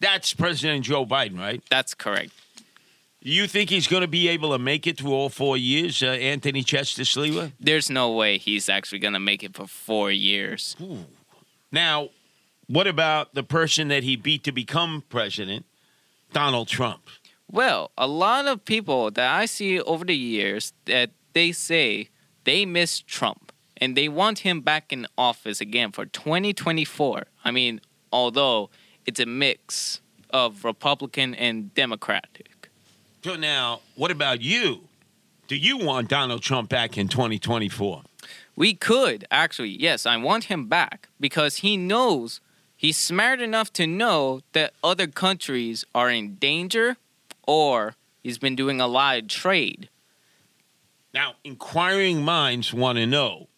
that's 0.00 0.34
President 0.34 0.84
Joe 0.84 1.06
Biden, 1.06 1.38
right? 1.38 1.62
That's 1.70 1.94
correct. 1.94 2.32
You 3.20 3.48
think 3.48 3.70
he's 3.70 3.88
going 3.88 4.02
to 4.02 4.08
be 4.08 4.28
able 4.28 4.52
to 4.52 4.58
make 4.58 4.86
it 4.86 4.98
through 4.98 5.12
all 5.12 5.28
four 5.28 5.56
years, 5.56 6.02
uh, 6.02 6.06
Anthony 6.06 6.62
Chester 6.62 7.02
Sliwa? 7.02 7.52
There's 7.58 7.90
no 7.90 8.12
way 8.12 8.38
he's 8.38 8.68
actually 8.68 9.00
going 9.00 9.14
to 9.14 9.20
make 9.20 9.42
it 9.42 9.56
for 9.56 9.66
four 9.66 10.12
years. 10.12 10.76
Now, 11.72 12.10
what 12.68 12.86
about 12.86 13.34
the 13.34 13.42
person 13.42 13.88
that 13.88 14.04
he 14.04 14.14
beat 14.14 14.44
to 14.44 14.52
become 14.52 15.02
president, 15.08 15.66
Donald 16.32 16.68
Trump? 16.68 17.08
Well, 17.50 17.90
a 17.96 18.06
lot 18.06 18.46
of 18.46 18.64
people 18.64 19.10
that 19.12 19.34
I 19.34 19.46
see 19.46 19.80
over 19.80 20.04
the 20.04 20.16
years 20.16 20.72
that 20.84 21.10
they 21.32 21.52
say 21.52 22.08
they 22.44 22.64
miss 22.64 23.00
Trump 23.00 23.52
and 23.76 23.96
they 23.96 24.08
want 24.08 24.40
him 24.40 24.60
back 24.60 24.92
in 24.92 25.06
office 25.18 25.60
again 25.60 25.92
for 25.92 26.06
2024. 26.06 27.24
I 27.44 27.50
mean, 27.50 27.80
although 28.12 28.70
it's 29.06 29.20
a 29.20 29.26
mix 29.26 30.00
of 30.30 30.64
Republican 30.64 31.34
and 31.34 31.72
Democratic. 31.74 32.70
So 33.24 33.36
now, 33.36 33.80
what 33.94 34.10
about 34.10 34.40
you? 34.42 34.82
Do 35.48 35.56
you 35.56 35.78
want 35.78 36.08
Donald 36.08 36.42
Trump 36.42 36.68
back 36.68 36.98
in 36.98 37.08
2024? 37.08 38.02
We 38.56 38.74
could 38.74 39.24
actually, 39.30 39.70
yes, 39.70 40.06
I 40.06 40.16
want 40.16 40.44
him 40.44 40.66
back 40.66 41.08
because 41.20 41.56
he 41.56 41.76
knows 41.76 42.40
he's 42.76 42.96
smart 42.96 43.40
enough 43.40 43.72
to 43.74 43.86
know 43.86 44.40
that 44.52 44.72
other 44.82 45.06
countries 45.06 45.84
are 45.94 46.10
in 46.10 46.34
danger 46.34 46.96
or 47.46 47.94
he's 48.22 48.38
been 48.38 48.56
doing 48.56 48.80
a 48.80 48.86
lot 48.86 49.18
of 49.18 49.28
trade. 49.28 49.88
Now, 51.14 51.34
inquiring 51.44 52.22
minds 52.22 52.74
want 52.74 52.98
to 52.98 53.06
know 53.06 53.48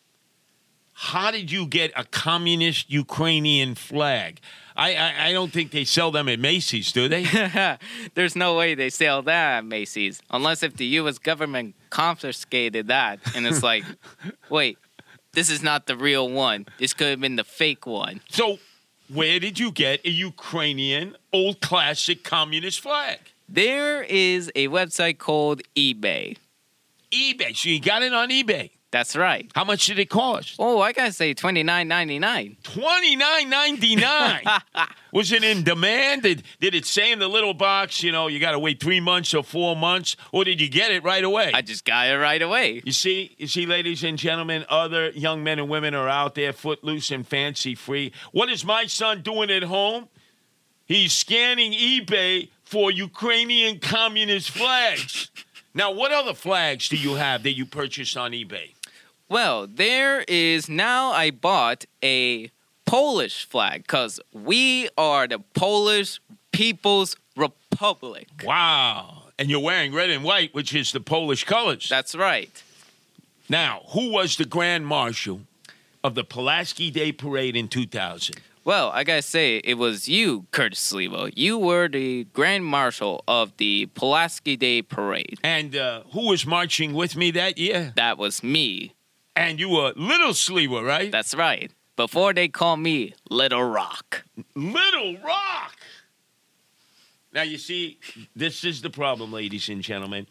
how 1.00 1.30
did 1.30 1.50
you 1.52 1.64
get 1.64 1.92
a 1.94 2.04
communist 2.04 2.90
Ukrainian 2.90 3.76
flag? 3.76 4.40
I, 4.78 4.94
I, 4.94 5.26
I 5.26 5.32
don't 5.32 5.52
think 5.52 5.72
they 5.72 5.84
sell 5.84 6.12
them 6.12 6.28
at 6.28 6.38
Macy's, 6.38 6.92
do 6.92 7.08
they? 7.08 7.26
There's 8.14 8.36
no 8.36 8.56
way 8.56 8.76
they 8.76 8.90
sell 8.90 9.22
that 9.22 9.58
at 9.58 9.64
Macy's 9.64 10.22
unless 10.30 10.62
if 10.62 10.76
the 10.76 10.86
U.S. 10.86 11.18
government 11.18 11.74
confiscated 11.90 12.86
that 12.86 13.18
and 13.34 13.44
it's 13.44 13.62
like, 13.62 13.84
wait, 14.48 14.78
this 15.32 15.50
is 15.50 15.64
not 15.64 15.86
the 15.86 15.96
real 15.96 16.30
one. 16.30 16.66
This 16.78 16.94
could 16.94 17.08
have 17.08 17.20
been 17.20 17.36
the 17.36 17.44
fake 17.44 17.86
one. 17.86 18.20
so, 18.30 18.58
where 19.12 19.40
did 19.40 19.58
you 19.58 19.72
get 19.72 20.04
a 20.04 20.10
Ukrainian 20.10 21.16
old 21.32 21.60
classic 21.60 22.22
communist 22.24 22.80
flag? 22.80 23.18
There 23.48 24.02
is 24.02 24.52
a 24.54 24.68
website 24.68 25.16
called 25.18 25.62
eBay. 25.74 26.36
eBay. 27.10 27.56
So 27.56 27.70
you 27.70 27.80
got 27.80 28.02
it 28.02 28.12
on 28.12 28.28
eBay. 28.28 28.70
That's 28.90 29.14
right. 29.14 29.50
How 29.54 29.64
much 29.64 29.86
did 29.86 29.98
it 29.98 30.08
cost? 30.08 30.56
Oh, 30.58 30.80
I 30.80 30.92
gotta 30.92 31.12
say 31.12 31.34
twenty 31.34 31.62
nine 31.62 31.88
ninety 31.88 32.18
nine. 32.18 32.56
Twenty 32.62 33.16
nine 33.16 33.50
ninety 33.50 33.96
nine. 33.96 34.42
Was 35.12 35.30
it 35.30 35.44
in 35.44 35.62
demand? 35.62 36.22
Did 36.22 36.42
did 36.58 36.74
it 36.74 36.86
say 36.86 37.12
in 37.12 37.18
the 37.18 37.28
little 37.28 37.52
box? 37.52 38.02
You 38.02 38.12
know, 38.12 38.28
you 38.28 38.40
got 38.40 38.52
to 38.52 38.58
wait 38.58 38.80
three 38.80 39.00
months 39.00 39.34
or 39.34 39.42
four 39.44 39.76
months, 39.76 40.16
or 40.32 40.42
did 40.44 40.58
you 40.58 40.70
get 40.70 40.90
it 40.90 41.04
right 41.04 41.22
away? 41.22 41.50
I 41.52 41.60
just 41.60 41.84
got 41.84 42.08
it 42.08 42.16
right 42.16 42.40
away. 42.40 42.80
you 42.82 42.92
see, 42.92 43.34
you 43.36 43.46
see, 43.46 43.66
ladies 43.66 44.02
and 44.04 44.16
gentlemen, 44.16 44.64
other 44.70 45.10
young 45.10 45.44
men 45.44 45.58
and 45.58 45.68
women 45.68 45.94
are 45.94 46.08
out 46.08 46.34
there, 46.34 46.54
footloose 46.54 47.10
and 47.10 47.26
fancy 47.26 47.74
free. 47.74 48.12
What 48.32 48.48
is 48.48 48.64
my 48.64 48.86
son 48.86 49.20
doing 49.20 49.50
at 49.50 49.64
home? 49.64 50.08
He's 50.86 51.12
scanning 51.12 51.72
eBay 51.72 52.48
for 52.64 52.90
Ukrainian 52.90 53.80
communist 53.80 54.50
flags. 54.50 55.30
Now, 55.74 55.92
what 55.92 56.12
other 56.12 56.32
flags 56.32 56.88
do 56.88 56.96
you 56.96 57.16
have 57.16 57.42
that 57.42 57.52
you 57.52 57.66
purchased 57.66 58.16
on 58.16 58.32
eBay? 58.32 58.72
Well, 59.28 59.66
there 59.66 60.24
is 60.26 60.68
now 60.68 61.10
I 61.10 61.30
bought 61.30 61.84
a 62.02 62.50
Polish 62.86 63.44
flag 63.46 63.82
because 63.82 64.20
we 64.32 64.88
are 64.96 65.26
the 65.28 65.40
Polish 65.54 66.20
People's 66.52 67.14
Republic. 67.36 68.28
Wow. 68.42 69.24
And 69.38 69.50
you're 69.50 69.60
wearing 69.60 69.92
red 69.94 70.10
and 70.10 70.24
white, 70.24 70.54
which 70.54 70.74
is 70.74 70.92
the 70.92 71.00
Polish 71.00 71.44
colors. 71.44 71.88
That's 71.88 72.14
right. 72.14 72.62
now, 73.50 73.82
who 73.90 74.10
was 74.10 74.36
the 74.36 74.44
Grand 74.46 74.86
Marshal 74.86 75.42
of 76.02 76.14
the 76.14 76.24
Pulaski 76.24 76.90
Day 76.90 77.12
Parade 77.12 77.54
in 77.54 77.68
2000? 77.68 78.36
Well, 78.64 78.90
I 78.90 79.04
gotta 79.04 79.22
say, 79.22 79.58
it 79.58 79.74
was 79.74 80.08
you, 80.08 80.46
Curtis 80.50 80.92
Sliwa. 80.92 81.32
You 81.34 81.56
were 81.58 81.88
the 81.88 82.24
Grand 82.32 82.64
Marshal 82.66 83.22
of 83.28 83.56
the 83.58 83.86
Pulaski 83.94 84.56
Day 84.56 84.82
Parade. 84.82 85.38
And 85.42 85.74
uh, 85.76 86.02
who 86.12 86.28
was 86.28 86.44
marching 86.46 86.92
with 86.94 87.16
me 87.16 87.30
that 87.30 87.56
year? 87.58 87.92
That 87.96 88.18
was 88.18 88.42
me. 88.42 88.94
And 89.38 89.60
you 89.60 89.68
were 89.68 89.92
Little 89.94 90.32
Sliwa, 90.32 90.84
right? 90.84 91.12
That's 91.12 91.32
right. 91.32 91.70
Before 91.94 92.34
they 92.34 92.48
call 92.48 92.76
me 92.76 93.14
Little 93.30 93.62
Rock. 93.62 94.24
Little 94.56 95.16
Rock. 95.18 95.76
Now 97.32 97.42
you 97.42 97.56
see, 97.56 98.00
this 98.34 98.64
is 98.64 98.82
the 98.82 98.90
problem, 98.90 99.32
ladies 99.32 99.68
and 99.68 99.80
gentlemen. 99.80 100.26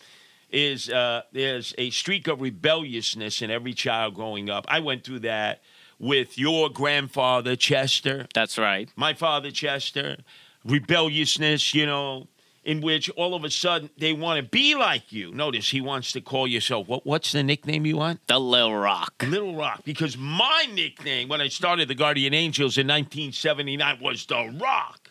Is 0.52 0.90
uh, 0.90 1.22
there's 1.32 1.74
a 1.78 1.90
streak 1.90 2.28
of 2.28 2.42
rebelliousness 2.42 3.42
in 3.42 3.50
every 3.50 3.74
child 3.74 4.14
growing 4.14 4.50
up. 4.50 4.66
I 4.68 4.82
went 4.82 5.06
through 5.06 5.20
that 5.20 5.62
with 6.00 6.38
your 6.38 6.70
grandfather 6.70 7.56
Chester, 7.56 8.28
That's 8.34 8.58
right. 8.58 8.90
my 8.98 9.14
father 9.14 9.52
Chester. 9.52 10.18
Rebelliousness, 10.66 11.74
you 11.74 11.86
know, 11.86 12.28
in 12.68 12.82
which 12.82 13.10
all 13.12 13.34
of 13.34 13.46
a 13.46 13.50
sudden 13.50 13.90
they 13.98 14.12
want 14.12 14.38
to 14.38 14.44
be 14.44 14.76
like 14.76 15.12
you. 15.12 15.34
Notice 15.34 15.70
he 15.70 15.80
wants 15.80 16.12
to 16.12 16.20
call 16.22 16.46
yourself 16.46 16.86
what? 16.88 17.06
What's 17.06 17.32
the 17.32 17.42
nickname 17.42 17.86
you 17.86 17.96
want? 17.96 18.20
The 18.28 18.38
Little 18.38 18.76
Rock. 18.76 19.26
Little 19.26 19.56
Rock, 19.56 19.82
because 19.86 20.18
my 20.18 20.68
nickname 20.74 21.30
when 21.30 21.40
I 21.40 21.48
started 21.48 21.88
the 21.88 21.96
Guardian 21.96 22.34
Angels 22.34 22.78
in 22.78 22.86
1979 22.86 24.00
was 24.02 24.26
The 24.26 24.54
Rock. 24.62 25.10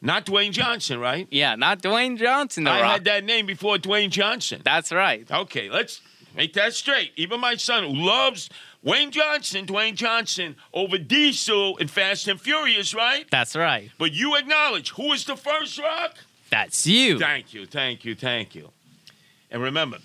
Not 0.00 0.24
Dwayne 0.24 0.52
Johnson, 0.52 1.00
right? 1.00 1.26
Yeah, 1.32 1.56
not 1.56 1.82
Dwayne 1.82 2.16
Johnson, 2.16 2.62
The 2.64 2.70
I 2.70 2.80
Rock. 2.80 2.92
had 2.92 3.04
that 3.06 3.24
name 3.24 3.46
before 3.46 3.76
Dwayne 3.78 4.10
Johnson. 4.10 4.62
That's 4.64 4.92
right. 4.92 5.28
Okay, 5.28 5.68
let's 5.68 6.00
make 6.36 6.52
that 6.52 6.74
straight. 6.74 7.10
Even 7.16 7.40
my 7.40 7.56
son, 7.56 7.82
who 7.82 7.92
loves 8.06 8.48
Wayne 8.84 9.10
Johnson, 9.10 9.66
Dwayne 9.66 9.96
Johnson, 9.96 10.54
over 10.72 10.96
Diesel 10.96 11.76
in 11.78 11.88
Fast 11.88 12.28
and 12.28 12.40
Furious, 12.40 12.94
right? 12.94 13.26
That's 13.32 13.56
right. 13.56 13.90
But 13.98 14.12
you 14.12 14.36
acknowledge 14.36 14.90
who 14.90 15.12
is 15.12 15.24
the 15.24 15.34
first 15.36 15.76
Rock? 15.80 16.14
That's 16.50 16.86
you. 16.86 17.18
Thank 17.18 17.52
you, 17.54 17.66
thank 17.66 18.04
you, 18.04 18.14
thank 18.14 18.54
you. 18.54 18.70
And 19.50 19.62
remember, 19.62 19.98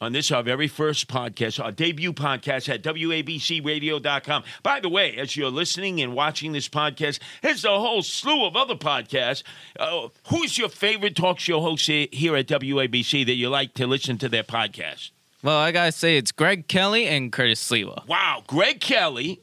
on 0.00 0.12
this, 0.12 0.32
our 0.32 0.42
very 0.42 0.66
first 0.66 1.08
podcast, 1.08 1.62
our 1.62 1.72
debut 1.72 2.12
podcast 2.12 2.72
at 2.72 2.82
WABCRadio.com. 2.82 4.44
By 4.62 4.80
the 4.80 4.88
way, 4.88 5.14
as 5.16 5.36
you're 5.36 5.50
listening 5.50 6.00
and 6.00 6.14
watching 6.14 6.52
this 6.52 6.68
podcast, 6.68 7.18
there's 7.42 7.64
a 7.64 7.78
whole 7.78 8.02
slew 8.02 8.46
of 8.46 8.56
other 8.56 8.74
podcasts. 8.74 9.42
Uh, 9.78 10.08
who's 10.28 10.56
your 10.56 10.70
favorite 10.70 11.16
talk 11.16 11.38
show 11.38 11.60
host 11.60 11.86
here 11.86 12.34
at 12.34 12.46
WABC 12.46 13.26
that 13.26 13.34
you 13.34 13.50
like 13.50 13.74
to 13.74 13.86
listen 13.86 14.16
to 14.18 14.28
their 14.28 14.42
podcast? 14.44 15.10
Well, 15.42 15.58
I 15.58 15.70
gotta 15.72 15.92
say, 15.92 16.16
it's 16.16 16.32
Greg 16.32 16.66
Kelly 16.68 17.06
and 17.06 17.32
Curtis 17.32 17.62
Sliwa. 17.70 18.06
Wow, 18.06 18.42
Greg 18.46 18.80
Kelly, 18.80 19.40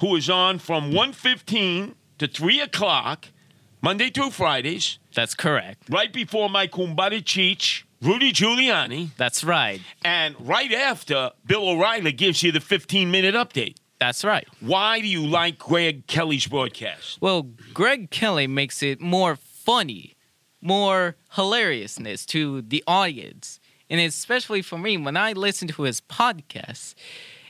who 0.00 0.16
is 0.16 0.28
on 0.28 0.58
from 0.58 0.90
1.15 0.92 1.94
to 2.18 2.26
3 2.26 2.60
o'clock, 2.60 3.28
Monday 3.84 4.08
through 4.08 4.30
Fridays, 4.30 4.98
That's 5.14 5.34
correct. 5.34 5.82
right 5.90 6.10
before 6.10 6.48
my 6.48 6.66
Kumbari 6.66 7.22
Cheech, 7.22 7.82
Rudy 8.00 8.32
Giuliani. 8.32 9.10
That's 9.18 9.44
right. 9.44 9.82
And 10.02 10.34
right 10.40 10.72
after, 10.72 11.32
Bill 11.44 11.68
O'Reilly 11.68 12.12
gives 12.12 12.42
you 12.42 12.50
the 12.50 12.60
15 12.60 13.10
minute 13.10 13.34
update. 13.34 13.76
That's 14.00 14.24
right. 14.24 14.48
Why 14.60 15.02
do 15.02 15.06
you 15.06 15.26
like 15.26 15.58
Greg 15.58 16.06
Kelly's 16.06 16.46
broadcast? 16.46 17.20
Well, 17.20 17.42
Greg 17.74 18.08
Kelly 18.10 18.46
makes 18.46 18.82
it 18.82 19.02
more 19.02 19.36
funny, 19.36 20.14
more 20.62 21.16
hilariousness 21.34 22.24
to 22.28 22.62
the 22.62 22.82
audience. 22.86 23.60
And 23.90 24.00
especially 24.00 24.62
for 24.62 24.78
me, 24.78 24.96
when 24.96 25.18
I 25.18 25.32
listen 25.32 25.68
to 25.68 25.82
his 25.82 26.00
podcast, 26.00 26.94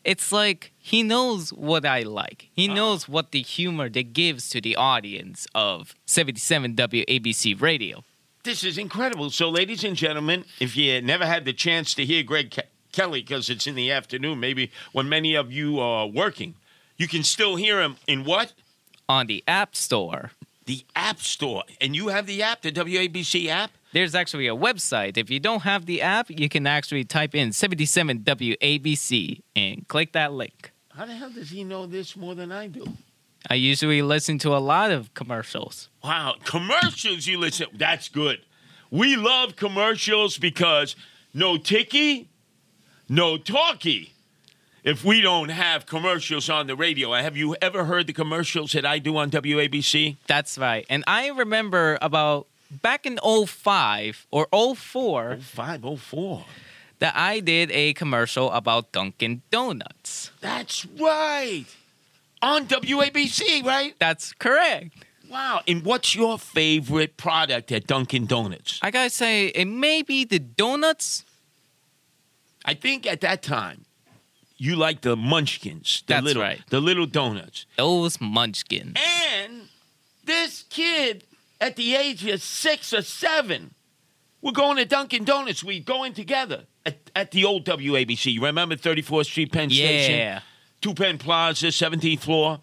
it's 0.05 0.33
like 0.33 0.73
he 0.79 1.03
knows 1.03 1.51
what 1.51 1.85
I 1.87 2.03
like. 2.03 2.51
He 2.53 2.67
uh-huh. 2.67 2.75
knows 2.75 3.09
what 3.09 3.33
the 3.33 3.43
humor 3.43 3.89
that 3.89 4.13
gives 4.13 4.49
to 4.51 4.61
the 4.61 4.77
audience 4.77 5.47
of 5.55 5.95
77 6.07 6.77
WABC 6.77 7.61
Radio. 7.61 8.05
This 8.45 8.63
is 8.63 8.77
incredible. 8.77 9.31
So, 9.31 9.49
ladies 9.49 9.85
and 9.85 9.97
gentlemen, 9.97 10.45
if 10.61 10.77
you 10.77 11.01
never 11.01 11.25
had 11.25 11.47
the 11.47 11.55
chance 11.55 11.95
to 11.95 12.05
hear 12.05 12.23
Greg 12.23 12.51
Ke- 12.51 12.69
Kelly, 12.93 13.23
because 13.23 13.49
it's 13.49 13.67
in 13.67 13.75
the 13.75 13.91
afternoon, 13.91 14.39
maybe 14.39 14.71
when 14.93 15.09
many 15.09 15.35
of 15.35 15.51
you 15.51 15.81
are 15.81 16.07
working, 16.07 16.55
you 16.99 17.09
can 17.09 17.23
still 17.23 17.57
hear 17.57 17.81
him 17.81 17.97
in 18.07 18.25
what? 18.25 18.53
On 19.09 19.27
the 19.27 19.43
App 19.49 19.75
Store, 19.75 20.33
The 20.67 20.85
App 20.95 21.21
Store. 21.21 21.65
And 21.81 21.97
you 21.97 22.09
have 22.09 22.27
the 22.27 22.43
app, 22.43 22.61
the 22.61 22.71
WABC 22.71 23.47
app? 23.47 23.71
There's 23.95 24.15
actually 24.15 24.49
a 24.49 24.57
website. 24.57 25.17
If 25.17 25.31
you 25.31 25.41
don't 25.41 25.63
have 25.63 25.87
the 25.87 26.03
app, 26.03 26.29
you 26.29 26.49
can 26.49 26.67
actually 26.67 27.05
type 27.05 27.35
in 27.35 27.53
77 27.53 28.19
WABC 28.21 29.41
and 29.55 29.87
click 29.87 30.13
that 30.13 30.33
link. 30.33 30.73
How 30.91 31.07
the 31.07 31.15
hell 31.15 31.31
does 31.31 31.51
he 31.51 31.65
know 31.65 31.87
this 31.87 32.17
more 32.17 32.35
than 32.35 32.53
I 32.53 32.67
do? 32.67 32.85
I 33.49 33.55
usually 33.55 34.03
listen 34.03 34.39
to 34.41 34.57
a 34.57 34.59
lot 34.59 34.91
of 34.91 35.15
commercials. 35.15 35.91
Wow, 36.03 36.35
commercials 36.45 37.27
you 37.27 37.39
listen. 37.39 37.69
That's 37.73 38.09
good. 38.09 38.41
We 38.91 39.17
love 39.17 39.55
commercials 39.55 40.39
because 40.39 40.97
no 41.33 41.57
ticky, 41.57 42.29
no 43.09 43.39
talkie. 43.39 44.13
If 44.83 45.05
we 45.05 45.21
don't 45.21 45.51
have 45.51 45.87
commercials 45.87 46.51
on 46.51 46.67
the 46.67 46.77
radio, 46.77 47.13
have 47.13 47.37
you 47.37 47.57
ever 47.63 47.85
heard 47.85 48.07
the 48.07 48.13
commercials 48.13 48.73
that 48.73 48.85
I 48.85 48.99
do 48.99 49.17
on 49.17 49.31
WABC? 49.31 50.17
That's 50.27 50.59
right. 50.59 50.85
And 50.91 51.05
I 51.07 51.29
remember 51.29 51.97
about 52.03 52.49
back 52.83 53.07
in 53.07 53.19
05 53.19 54.27
or 54.31 54.47
04 54.77 55.39
504. 55.41 56.45
that 57.01 57.15
I 57.17 57.41
did 57.41 57.71
a 57.73 57.93
commercial 57.95 58.51
about 58.53 58.93
Dunkin' 58.93 59.43
Donuts. 59.51 60.31
That's 60.41 60.87
right. 60.87 61.67
On 62.43 62.67
WABC, 62.67 63.65
right? 63.65 63.95
That's 63.99 64.33
correct. 64.35 64.91
Wow. 65.31 65.63
And 65.67 65.85
what's 65.85 66.15
your 66.15 66.39
favorite 66.39 67.17
product 67.17 67.73
at 67.73 67.87
Dunkin' 67.87 68.27
Donuts? 68.27 68.79
I 68.83 68.91
gotta 68.91 69.11
say, 69.11 69.47
it 69.49 69.65
may 69.67 70.03
be 70.03 70.25
the 70.25 70.39
donuts. 70.39 71.25
I 72.65 72.75
think 72.75 73.07
at 73.07 73.21
that 73.23 73.43
time, 73.43 73.85
you 74.57 74.77
like 74.77 75.01
the 75.01 75.17
munchkins, 75.17 76.03
the 76.07 76.15
That's 76.15 76.25
little, 76.25 76.43
right. 76.43 76.61
the 76.71 76.81
little 76.81 77.07
donuts. 77.07 77.67
Those 77.77 78.21
munchkins. 78.21 78.97
And 78.97 79.69
this 80.25 80.65
kid 80.71 81.25
at 81.65 81.77
the 81.77 81.95
age 81.97 82.27
of 82.27 82.43
six 82.43 82.93
or 82.93 83.01
seven, 83.01 83.75
we're 84.43 84.53
going 84.53 84.77
to 84.77 84.85
Dunkin' 84.85 85.25
Donuts. 85.25 85.65
We 85.65 85.81
going 85.81 86.13
together 86.13 86.65
at, 86.85 87.11
at 87.17 87.31
the 87.31 87.47
old 87.47 87.65
WABC. 87.65 88.35
You 88.35 88.45
remember 88.45 88.77
34th 88.77 89.25
Street 89.25 89.51
Penn 89.51 89.71
Station? 89.71 90.15
Yeah. 90.15 90.41
Two 90.83 90.93
Penn 90.93 91.17
Plaza, 91.17 91.69
17th 91.69 92.21
floor. 92.21 92.61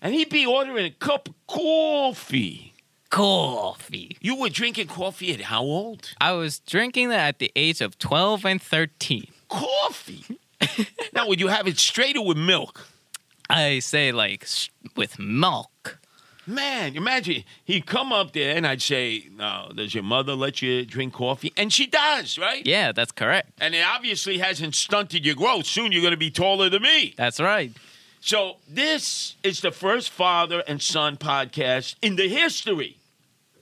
And 0.00 0.14
he'd 0.14 0.30
be 0.30 0.46
ordering 0.46 0.86
a 0.86 0.90
cup 0.90 1.28
of 1.28 1.34
coffee. 1.46 2.72
Coffee. 3.10 4.16
You 4.22 4.36
were 4.36 4.48
drinking 4.48 4.86
coffee 4.86 5.34
at 5.34 5.42
how 5.42 5.60
old? 5.60 6.14
I 6.18 6.32
was 6.32 6.60
drinking 6.60 7.10
that 7.10 7.28
at 7.28 7.38
the 7.40 7.52
age 7.54 7.82
of 7.82 7.98
12 7.98 8.46
and 8.46 8.62
13. 8.62 9.26
Coffee. 9.50 10.24
now, 11.12 11.28
would 11.28 11.40
you 11.40 11.48
have 11.48 11.66
it 11.66 11.78
straight 11.78 12.16
or 12.16 12.24
with 12.24 12.38
milk? 12.38 12.86
I 13.50 13.80
say, 13.80 14.12
like, 14.12 14.46
with 14.96 15.18
milk. 15.18 15.70
Man, 16.48 16.96
imagine 16.96 17.44
he'd 17.64 17.84
come 17.86 18.10
up 18.12 18.32
there 18.32 18.56
and 18.56 18.66
I'd 18.66 18.80
say, 18.80 19.28
"No, 19.30 19.70
does 19.74 19.94
your 19.94 20.02
mother 20.02 20.34
let 20.34 20.62
you 20.62 20.86
drink 20.86 21.12
coffee?" 21.12 21.52
And 21.58 21.70
she 21.72 21.86
does, 21.86 22.38
right? 22.38 22.64
Yeah, 22.66 22.92
that's 22.92 23.12
correct. 23.12 23.50
And 23.60 23.74
it 23.74 23.84
obviously 23.86 24.38
hasn't 24.38 24.74
stunted 24.74 25.26
your 25.26 25.34
growth. 25.34 25.66
Soon 25.66 25.92
you're 25.92 26.00
going 26.00 26.12
to 26.12 26.16
be 26.16 26.30
taller 26.30 26.70
than 26.70 26.82
me. 26.82 27.12
That's 27.18 27.38
right. 27.38 27.72
So 28.20 28.56
this 28.66 29.36
is 29.42 29.60
the 29.60 29.70
first 29.70 30.08
father 30.10 30.62
and 30.66 30.80
son 30.80 31.18
podcast 31.18 31.96
in 32.00 32.16
the 32.16 32.28
history 32.28 32.96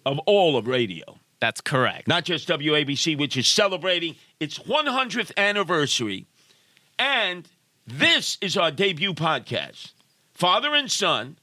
of 0.06 0.18
all 0.20 0.56
of 0.56 0.68
radio, 0.68 1.18
That's 1.40 1.60
correct. 1.60 2.06
not 2.06 2.24
just 2.24 2.48
WABC, 2.48 3.18
which 3.18 3.36
is 3.36 3.48
celebrating 3.48 4.14
its 4.38 4.58
100th 4.60 5.32
anniversary. 5.36 6.26
And 6.98 7.48
this 7.84 8.38
is 8.40 8.56
our 8.56 8.70
debut 8.70 9.12
podcast, 9.12 9.90
father 10.32 10.72
and 10.74 10.90
son. 10.90 11.36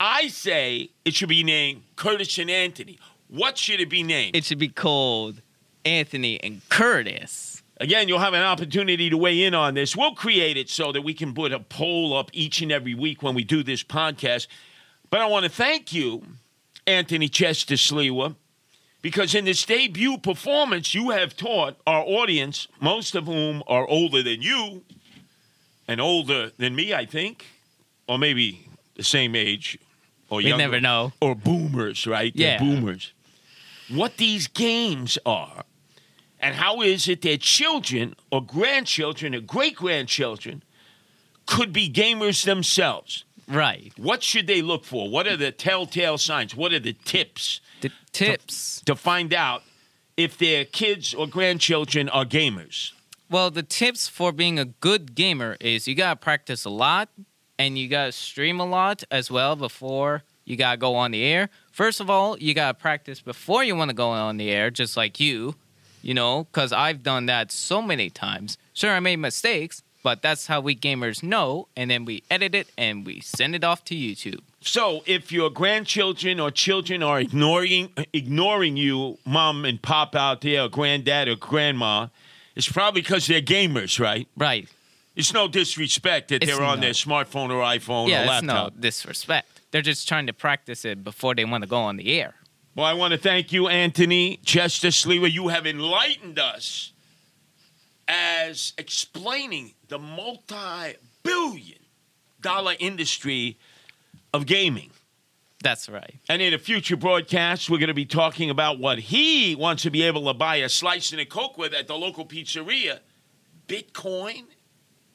I 0.00 0.28
say 0.28 0.90
it 1.04 1.14
should 1.14 1.28
be 1.28 1.44
named 1.44 1.82
Curtis 1.96 2.38
and 2.38 2.50
Anthony. 2.50 2.98
What 3.28 3.58
should 3.58 3.80
it 3.80 3.88
be 3.88 4.02
named? 4.02 4.36
It 4.36 4.44
should 4.44 4.58
be 4.58 4.68
called 4.68 5.40
Anthony 5.84 6.42
and 6.42 6.60
Curtis. 6.68 7.62
Again, 7.78 8.06
you'll 8.06 8.20
have 8.20 8.34
an 8.34 8.42
opportunity 8.42 9.10
to 9.10 9.16
weigh 9.16 9.42
in 9.42 9.54
on 9.54 9.74
this. 9.74 9.96
We'll 9.96 10.14
create 10.14 10.56
it 10.56 10.70
so 10.70 10.92
that 10.92 11.02
we 11.02 11.12
can 11.12 11.34
put 11.34 11.52
a 11.52 11.58
poll 11.58 12.16
up 12.16 12.30
each 12.32 12.62
and 12.62 12.70
every 12.70 12.94
week 12.94 13.22
when 13.22 13.34
we 13.34 13.42
do 13.42 13.62
this 13.62 13.82
podcast. 13.82 14.46
But 15.10 15.20
I 15.20 15.26
want 15.26 15.44
to 15.44 15.50
thank 15.50 15.92
you, 15.92 16.22
Anthony 16.86 17.28
Chester 17.28 17.74
Sliwa, 17.74 18.36
because 19.02 19.34
in 19.34 19.44
this 19.44 19.64
debut 19.64 20.18
performance, 20.18 20.94
you 20.94 21.10
have 21.10 21.36
taught 21.36 21.76
our 21.86 22.04
audience, 22.04 22.68
most 22.80 23.14
of 23.14 23.26
whom 23.26 23.62
are 23.66 23.86
older 23.88 24.22
than 24.22 24.40
you 24.40 24.82
and 25.88 26.00
older 26.00 26.52
than 26.56 26.76
me, 26.76 26.94
I 26.94 27.06
think, 27.06 27.44
or 28.08 28.18
maybe 28.18 28.63
the 28.96 29.02
same 29.02 29.34
age 29.34 29.78
or 30.30 30.40
younger. 30.40 30.58
never 30.64 30.80
know. 30.80 31.12
Or 31.20 31.34
boomers, 31.34 32.06
right? 32.06 32.32
They're 32.34 32.52
Yeah. 32.54 32.58
boomers. 32.58 33.12
what 33.88 34.16
these 34.16 34.46
games 34.46 35.18
are 35.26 35.64
and 36.40 36.54
how 36.56 36.80
is 36.80 37.06
it 37.06 37.20
their 37.20 37.36
children 37.36 38.14
or 38.30 38.42
grandchildren 38.42 39.34
or 39.34 39.40
great 39.40 39.76
grandchildren 39.76 40.62
could 41.46 41.70
be 41.72 41.90
gamers 41.90 42.44
themselves. 42.44 43.24
Right. 43.46 43.92
What 43.98 44.22
should 44.22 44.46
they 44.46 44.62
look 44.62 44.86
for? 44.86 45.10
What 45.10 45.26
are 45.26 45.36
the 45.36 45.52
telltale 45.52 46.16
signs? 46.16 46.54
What 46.54 46.72
are 46.72 46.78
the 46.80 46.94
tips 47.04 47.60
The 47.82 47.90
tips. 48.12 48.80
to 48.86 48.96
find 48.96 49.34
out 49.34 49.62
if 50.16 50.38
their 50.38 50.64
kids 50.64 51.12
or 51.12 51.26
grandchildren 51.26 52.08
are 52.08 52.24
gamers? 52.24 52.92
Well, 53.28 53.50
the 53.50 53.62
tips 53.62 54.08
for 54.08 54.32
being 54.32 54.58
a 54.58 54.64
good 54.64 55.14
gamer 55.14 55.58
is 55.60 55.86
you 55.86 55.94
gotta 55.94 56.16
practice 56.16 56.64
a 56.64 56.70
lot 56.70 57.10
and 57.58 57.78
you 57.78 57.88
gotta 57.88 58.12
stream 58.12 58.60
a 58.60 58.66
lot 58.66 59.02
as 59.10 59.30
well 59.30 59.56
before 59.56 60.22
you 60.44 60.56
gotta 60.56 60.76
go 60.76 60.94
on 60.94 61.10
the 61.10 61.22
air. 61.22 61.48
First 61.72 62.00
of 62.00 62.10
all, 62.10 62.38
you 62.38 62.54
gotta 62.54 62.74
practice 62.74 63.20
before 63.20 63.64
you 63.64 63.74
wanna 63.76 63.94
go 63.94 64.10
on 64.10 64.36
the 64.36 64.50
air, 64.50 64.70
just 64.70 64.96
like 64.96 65.18
you, 65.20 65.54
you 66.02 66.14
know, 66.14 66.44
because 66.44 66.72
I've 66.72 67.02
done 67.02 67.26
that 67.26 67.50
so 67.50 67.80
many 67.80 68.10
times. 68.10 68.58
Sure, 68.74 68.92
I 68.92 69.00
made 69.00 69.16
mistakes, 69.16 69.82
but 70.02 70.20
that's 70.20 70.46
how 70.46 70.60
we 70.60 70.76
gamers 70.76 71.22
know, 71.22 71.66
and 71.76 71.90
then 71.90 72.04
we 72.04 72.22
edit 72.30 72.54
it 72.54 72.68
and 72.76 73.06
we 73.06 73.20
send 73.20 73.54
it 73.54 73.64
off 73.64 73.84
to 73.86 73.94
YouTube. 73.94 74.40
So, 74.60 75.02
if 75.06 75.32
your 75.32 75.50
grandchildren 75.50 76.40
or 76.40 76.50
children 76.50 77.02
are 77.02 77.20
ignoring 77.20 77.90
ignoring 78.12 78.76
you, 78.76 79.18
mom 79.24 79.64
and 79.64 79.80
pop 79.80 80.14
out 80.14 80.42
there, 80.42 80.62
or 80.62 80.68
granddad 80.68 81.28
or 81.28 81.36
grandma, 81.36 82.08
it's 82.54 82.70
probably 82.70 83.00
because 83.00 83.26
they're 83.26 83.40
gamers, 83.40 83.98
right? 83.98 84.28
Right. 84.36 84.68
It's 85.16 85.32
no 85.32 85.46
disrespect 85.48 86.28
that 86.28 86.42
It's 86.42 86.46
they're 86.46 86.62
on 86.64 86.78
not. 86.78 86.80
their 86.80 86.92
smartphone 86.92 87.50
or 87.50 87.62
iPhone 87.62 88.08
yeah, 88.08 88.22
or 88.22 88.34
it's 88.34 88.42
no 88.42 88.52
laptop. 88.54 88.80
disrespect. 88.80 89.60
They're 89.70 89.82
just 89.82 90.08
trying 90.08 90.26
to 90.26 90.32
practice 90.32 90.84
it 90.84 91.04
before 91.04 91.34
they 91.34 91.44
want 91.44 91.62
to 91.62 91.68
go 91.68 91.78
on 91.78 91.96
the 91.96 92.18
air. 92.20 92.34
Well, 92.74 92.86
I 92.86 92.92
want 92.94 93.12
to 93.12 93.18
thank 93.18 93.52
you, 93.52 93.68
Anthony 93.68 94.40
Chester 94.44 94.88
Sliwa. 94.88 95.30
You 95.30 95.48
have 95.48 95.66
enlightened 95.66 96.38
us 96.40 96.92
as 98.08 98.72
explaining 98.76 99.74
the 99.88 99.98
multi-billion 99.98 101.78
dollar 102.40 102.74
industry 102.78 103.58
of 104.32 104.46
gaming. 104.46 104.90
That's 105.62 105.88
right. 105.88 106.16
And 106.28 106.42
in 106.42 106.52
a 106.52 106.58
future 106.58 106.96
broadcast, 106.96 107.70
we're 107.70 107.78
going 107.78 107.88
to 107.88 107.94
be 107.94 108.04
talking 108.04 108.50
about 108.50 108.78
what 108.78 108.98
he 108.98 109.54
wants 109.54 109.84
to 109.84 109.90
be 109.90 110.02
able 110.02 110.26
to 110.26 110.34
buy 110.34 110.56
a 110.56 110.68
slice 110.68 111.12
and 111.12 111.20
a 111.20 111.24
Coke 111.24 111.56
with 111.56 111.72
at 111.72 111.86
the 111.86 111.94
local 111.94 112.26
pizzeria 112.26 112.98
Bitcoin 113.66 114.42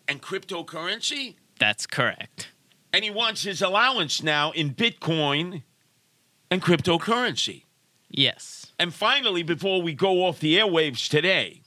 and 0.10 0.22
cryptocurrency. 0.22 1.36
That's 1.60 1.86
correct. 1.86 2.50
And 2.92 3.04
he 3.04 3.12
wants 3.12 3.44
his 3.44 3.62
allowance 3.62 4.24
now 4.24 4.52
in 4.52 4.74
Bitcoin 4.74 5.64
and 6.50 6.62
cryptocurrency. 6.62 7.64
Yes. 8.10 8.74
And 8.80 8.94
finally, 8.94 9.44
before 9.44 9.82
we 9.82 9.94
go 9.94 10.26
off 10.26 10.40
the 10.40 10.58
airwaves 10.58 11.08
today, 11.08 11.62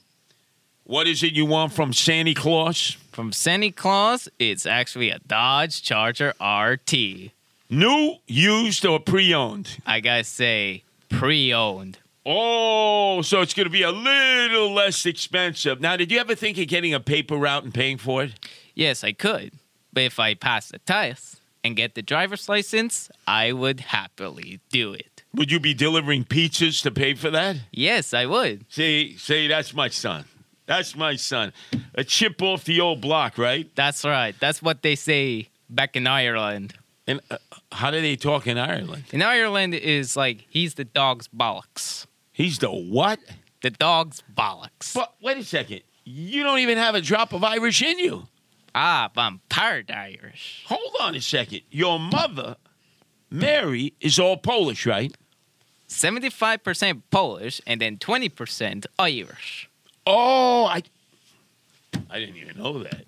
what 0.83 1.07
is 1.07 1.23
it 1.23 1.31
you 1.31 1.45
want 1.45 1.71
from 1.71 1.93
Santa 1.93 2.33
Claus? 2.33 2.97
From 3.13 3.31
Santa 3.31 3.71
Claus, 3.71 4.27
it's 4.37 4.65
actually 4.65 5.09
a 5.09 5.19
Dodge 5.19 5.81
Charger 5.81 6.33
RT. 6.41 7.31
New, 7.69 8.17
used, 8.27 8.85
or 8.85 8.99
pre 8.99 9.33
owned? 9.33 9.77
I 9.85 10.01
gotta 10.01 10.25
say, 10.25 10.83
pre-owned. 11.09 11.99
Oh, 12.25 13.21
so 13.21 13.41
it's 13.41 13.53
going 13.53 13.65
to 13.65 13.71
be 13.71 13.81
a 13.81 13.91
little 13.91 14.73
less 14.73 15.05
expensive. 15.05 15.81
Now, 15.81 15.97
did 15.97 16.11
you 16.11 16.19
ever 16.19 16.35
think 16.35 16.57
of 16.57 16.67
getting 16.67 16.93
a 16.93 16.99
paper 16.99 17.35
route 17.35 17.63
and 17.63 17.73
paying 17.73 17.97
for 17.97 18.23
it? 18.23 18.31
Yes, 18.73 19.03
I 19.03 19.11
could, 19.11 19.51
but 19.91 20.03
if 20.03 20.19
I 20.19 20.33
pass 20.33 20.69
the 20.69 20.79
test 20.79 21.41
and 21.63 21.75
get 21.75 21.95
the 21.95 22.01
driver's 22.01 22.47
license, 22.47 23.11
I 23.27 23.51
would 23.51 23.81
happily 23.81 24.61
do 24.69 24.93
it. 24.93 25.23
Would 25.35 25.51
you 25.51 25.59
be 25.59 25.73
delivering 25.73 26.23
pizzas 26.23 26.81
to 26.83 26.91
pay 26.91 27.13
for 27.15 27.29
that? 27.31 27.57
Yes, 27.71 28.13
I 28.13 28.25
would. 28.25 28.65
See, 28.69 29.17
see, 29.17 29.47
that's 29.47 29.73
my 29.73 29.89
son. 29.89 30.25
That's 30.65 30.95
my 30.95 31.15
son. 31.17 31.51
A 31.95 32.03
chip 32.03 32.41
off 32.41 32.63
the 32.63 32.79
old 32.79 33.01
block, 33.01 33.37
right? 33.37 33.69
That's 33.75 34.05
right. 34.05 34.35
That's 34.39 34.61
what 34.61 34.81
they 34.81 34.95
say 34.95 35.49
back 35.69 35.95
in 35.97 36.07
Ireland. 36.07 36.75
And 37.05 37.19
uh, 37.29 37.37
how 37.71 37.91
do 37.91 37.99
they 37.99 38.15
talk 38.15 38.47
in 38.47 38.57
Ireland? 38.57 39.03
In 39.11 39.21
Ireland 39.21 39.73
is 39.73 40.15
like 40.15 40.45
he's 40.49 40.75
the 40.75 40.85
dog's 40.85 41.27
bollocks. 41.27 42.05
He's 42.33 42.59
the 42.59 42.69
what? 42.69 43.19
The 43.61 43.69
dog's 43.69 44.21
bollocks. 44.35 44.93
But 44.93 45.13
wait 45.21 45.37
a 45.37 45.43
second. 45.43 45.81
You 46.03 46.43
don't 46.43 46.59
even 46.59 46.77
have 46.77 46.95
a 46.95 47.01
drop 47.01 47.31
of 47.31 47.43
Irish 47.43 47.81
in 47.81 47.97
you. 47.99 48.27
Ah, 48.75 49.09
but 49.13 49.21
I'm 49.21 49.39
part 49.49 49.89
Irish. 49.91 50.63
Hold 50.67 50.95
on 50.99 51.15
a 51.15 51.21
second. 51.21 51.61
Your 51.71 51.99
mother, 51.99 52.57
Mary, 53.29 53.93
is 54.01 54.19
all 54.19 54.35
Polish, 54.35 54.85
right? 54.85 55.15
75% 55.87 57.03
Polish 57.11 57.61
and 57.67 57.79
then 57.79 57.97
20% 57.97 58.85
Irish. 58.97 59.69
Oh, 60.07 60.65
I 60.65 60.81
I 62.09 62.19
didn't 62.19 62.37
even 62.37 62.57
know 62.57 62.79
that. 62.83 63.05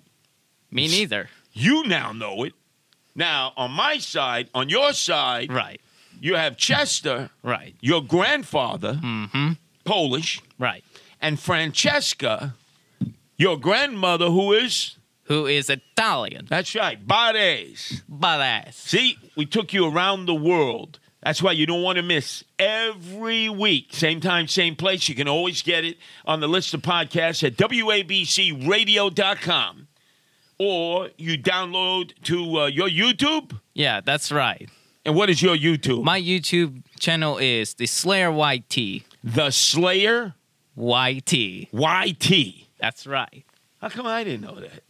Me 0.70 0.86
neither. 0.86 1.28
You 1.52 1.84
now 1.84 2.12
know 2.12 2.44
it. 2.44 2.52
Now, 3.14 3.52
on 3.56 3.72
my 3.72 3.98
side, 3.98 4.48
on 4.54 4.68
your 4.68 4.92
side, 4.92 5.50
Right. 5.52 5.80
You 6.26 6.34
have 6.36 6.56
Chester, 6.56 7.30
Right. 7.42 7.74
your 7.80 8.02
grandfather, 8.02 8.94
Mm-hmm. 9.02 9.52
Polish, 9.84 10.40
Right. 10.58 10.82
and 11.20 11.38
Francesca, 11.38 12.54
your 13.38 13.58
grandmother, 13.58 14.30
who 14.30 14.52
is 14.52 14.96
Who 15.24 15.46
is 15.46 15.68
Italian. 15.70 16.46
that's 16.48 16.74
right, 16.74 17.04
Barres. 17.06 18.02
Badass. 18.10 18.74
See, 18.74 19.18
we 19.36 19.46
took 19.46 19.72
you 19.72 19.86
around 19.86 20.26
the 20.26 20.34
world. 20.34 20.98
That's 21.22 21.42
why 21.42 21.52
you 21.52 21.66
don't 21.66 21.82
want 21.82 21.96
to 21.96 22.02
miss 22.02 22.44
every 22.58 23.48
week. 23.48 23.86
Same 23.90 24.20
time, 24.20 24.46
same 24.46 24.76
place. 24.76 25.08
You 25.08 25.14
can 25.16 25.26
always 25.28 25.62
get 25.62 25.84
it 25.84 25.96
on 26.24 26.38
the 26.40 26.46
list 26.48 26.72
of 26.74 26.82
podcasts 26.82 27.42
at 27.44 27.56
WABCRadio.com. 27.56 29.88
Or 30.58 31.10
you 31.18 31.36
download 31.36 32.12
to 32.24 32.60
uh, 32.60 32.66
your 32.66 32.88
YouTube. 32.88 33.58
Yeah, 33.74 34.00
that's 34.00 34.32
right. 34.32 34.70
And 35.06 35.14
what 35.14 35.30
is 35.30 35.40
your 35.40 35.56
YouTube? 35.56 36.02
My 36.02 36.20
YouTube 36.20 36.82
channel 36.98 37.38
is 37.38 37.74
the 37.74 37.86
Slayer 37.86 38.30
YT. 38.32 39.04
the 39.22 39.50
Slayer 39.52 40.34
YT. 40.76 41.32
YT. 41.72 42.54
That's 42.80 43.06
right. 43.06 43.44
How 43.80 43.88
come 43.88 44.04
I 44.06 44.24
didn't 44.24 44.40
know 44.42 44.58
that? 44.60 44.82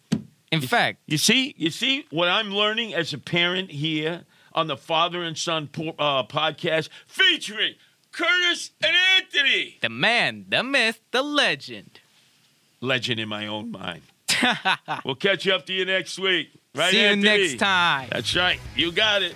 In 0.50 0.62
fact, 0.62 1.00
You 1.06 1.18
see, 1.18 1.54
you 1.58 1.68
see 1.70 2.06
what 2.10 2.28
I'm 2.28 2.50
learning 2.50 2.94
as 2.94 3.12
a 3.12 3.18
parent 3.18 3.70
here 3.70 4.22
on 4.54 4.68
the 4.68 4.76
Father 4.78 5.22
and 5.22 5.36
Son 5.36 5.66
po- 5.68 5.94
uh, 5.98 6.22
podcast 6.26 6.88
featuring 7.06 7.74
Curtis 8.10 8.70
and 8.82 8.96
Anthony. 9.18 9.76
the 9.82 9.90
man, 9.90 10.46
the 10.48 10.62
myth, 10.62 10.98
the 11.10 11.20
legend. 11.22 12.00
Legend 12.80 13.20
in 13.20 13.28
my 13.28 13.46
own 13.46 13.70
mind. 13.70 14.00
we'll 15.04 15.14
catch 15.14 15.44
you 15.44 15.52
up 15.52 15.66
to 15.66 15.74
you 15.74 15.84
next 15.84 16.18
week. 16.18 16.48
Right, 16.74 16.90
See 16.90 17.02
you 17.02 17.06
Anthony? 17.08 17.38
next 17.48 17.58
time. 17.58 18.08
That's 18.10 18.34
right. 18.34 18.58
You 18.74 18.92
got 18.92 19.22
it. 19.22 19.34